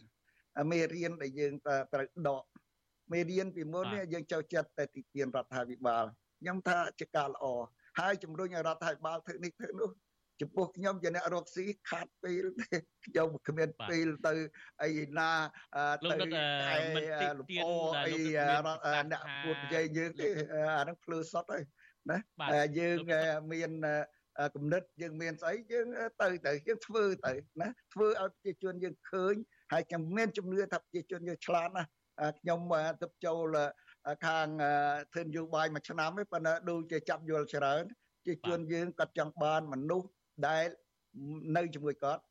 [0.70, 2.43] មេរៀនដែលយើងត្រូវដក
[3.12, 6.05] មេរៀនពីមុននេះយើងចូលចិត្តតែទីទានរដ្ឋាភិបាល
[6.41, 7.45] ខ្ញុំថាជាការល្អ
[8.01, 9.91] ហើយជំរុញឲ្យរដ្ឋាភិបាលធ្វើនេះធ្វើនោះ
[10.43, 12.76] ចំពោះខ្ញុំជាអ្នករកស៊ីខាត់ពេលទេ
[13.07, 14.34] ខ្ញុំគ្មានពេលទៅ
[14.82, 15.30] អីណា
[16.05, 17.66] ទៅតែមិនតិទៀន
[18.07, 18.14] អី
[19.12, 20.28] អ្នកពួតនិយាយយើងទេ
[20.78, 21.64] អាហ្នឹងភ្លឺសុតហើយ
[22.11, 22.18] ណា
[22.78, 22.99] យើង
[23.53, 23.70] មាន
[24.55, 25.86] គំនិតយើងមានស្អីយើង
[26.22, 29.34] ទៅទៅយើងធ្វើទៅណាធ្វើឲ្យប្រជាជនយើងឃើញ
[29.72, 31.84] ហើយខ្ញុំមានជំនឿថាប្រជាជនយើងឆ្លាតណា
[32.38, 32.61] ខ្ញុំ
[33.03, 33.57] ទៅចូល
[34.26, 34.49] ខាង
[35.12, 37.84] ធ្វើនយោបាយមួយឆ្នាំទេប៉ុន្តែដូចជាចាប់យល់ច្រើន
[38.26, 40.09] ជាជនយើងគាត់ចង់បានមនុស្ស
[40.49, 40.66] ដែល
[41.57, 42.22] នៅជាមួយគាត់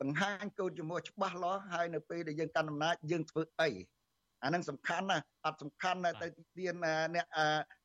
[0.00, 3.70] បង្ហាញកូនជាមួយច្បាស់លាស់ហើយនៅពេលដែលយើងកាន់អំណាចយើងធ្វើអី
[4.44, 6.26] អានឹងសំខាន់ណាស់អត់សំខាន់ណាស់ទៅ
[6.56, 6.74] ទៀន
[7.14, 7.26] អ្នក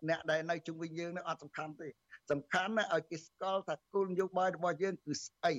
[0.10, 1.88] អ្នកដែលនៅជុំវិញយើងនោះអត់សំខាន់ទេ
[2.32, 5.54] សំខាន់ណាស់ឲ្យគេស្គាល់ថាគោលនយោបាយរបស់យើងគឺស្អី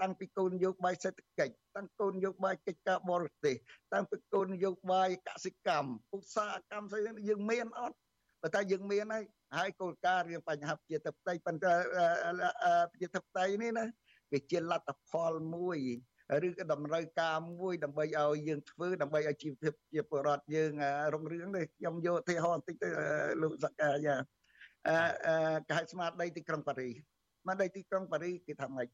[0.00, 3.56] តាំងពីគោលនយោបាយសេដ្ឋកិច្ចតាំងគោលនយោបាយកិច្ចការបរទេស
[3.92, 7.96] តាំងពីគោលនយោបាយកសិកម្មឧស្សាហកម្មស្អីយើងមានអត់
[8.42, 9.24] បើតែយើងមានហើយ
[9.56, 11.74] ហើយគោលការណ៍រឿងបញ្ហាប្រជាធិបតេយ្យប៉ុន្តែ
[12.92, 13.84] ប្រជាធិបតេយ្យនេះណា
[14.32, 15.78] វាជាលទ្ធផលមួយ
[16.46, 20.72] ឬក៏តម្រូវការមួយដើម្បីឲ្យយើងធ្វើដើម្បីឲ្យជីវភាពជាពលរដ្ឋយើង
[21.14, 22.88] រុងរឿងនេះខ្ញុំយកឧទាហរណ៍បន្តិចទៅ
[23.42, 24.16] លោកសកាយា
[24.88, 24.96] អឺ
[25.68, 26.90] កហេតុស្មារតីទីក្រុងប៉ារី
[27.42, 28.88] ស្មារតីទីក្រុងប៉ារីគេថាម៉េច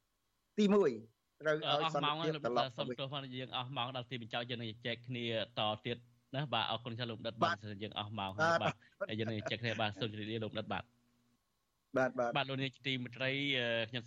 [0.58, 5.26] ទី1ត្រូវឲ្យសន្តិភាពត្រឡប់សុំទោសមកយើងអស់ម៉ោងដល់ទីបញ្ចប់យើងនឹងជែកគ្នា
[5.58, 5.98] តទៀត
[6.34, 8.74] ណាបាទអរគុណច្រើនលោកដិតបាទយើងអស់ម៉ោងហើយបាទ
[9.08, 10.84] ហើយយើងនឹងជែកគ្នាបាទសូមជម្រាបលាលោកដិតបាទ
[11.96, 13.30] បាទបាទបាទលោកនាយកទីមេត្រី
[13.90, 14.04] ខ្ញុំ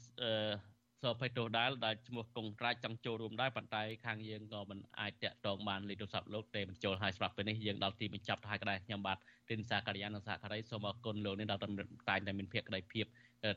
[1.03, 9.17] សូមភ័យទោសដែរដែលឈ្មោះកុងត្រាចចង់ចូលរួមដែរប៉ុន្តែខាងយើងក៏មិនអាចតាក់ទងបានលេខទូរស័ព្ទលោកទេបញ្ចូលហើយសម្រាប់ពេលនេះយើងដល់ទីបញ្ចប់ទៅហើយក៏ដែរខ្ញុំបាទ
[9.49, 13.05] ទិនសាករិយានិងសហការីសូមអរគុណលោកនេះដែលតែងតែមានភាពក្តីភាព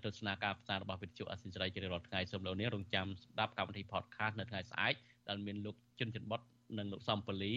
[0.05, 4.95] ទស្សនាការផ្សាយរបស់វិទ្យុអសិរ័យជារៀងរាល់ថ្ងៃសូមលោកនេះរងចាំស្ដាប់កម្មវិធី podcast នៅថ្ងៃស្អែក
[5.29, 6.41] ដែលមានលោកជុនច័ន្ទបុត
[6.79, 7.55] និងលោកសំប៉ូលី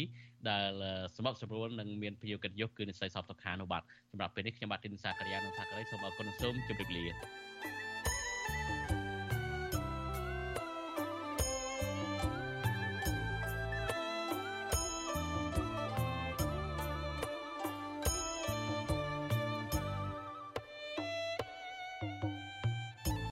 [0.49, 0.71] ដែល
[1.15, 7.05] សម្បត្តិសម្រួលនិងមានភយោគិតយុគគឺនិស័យសពសុខានោះបាទសម្រាប់ពេលនេះខ្ញុំបាទទីនសាករិយានិងសាករិយសូមអរគុណសូមជម្រាបលា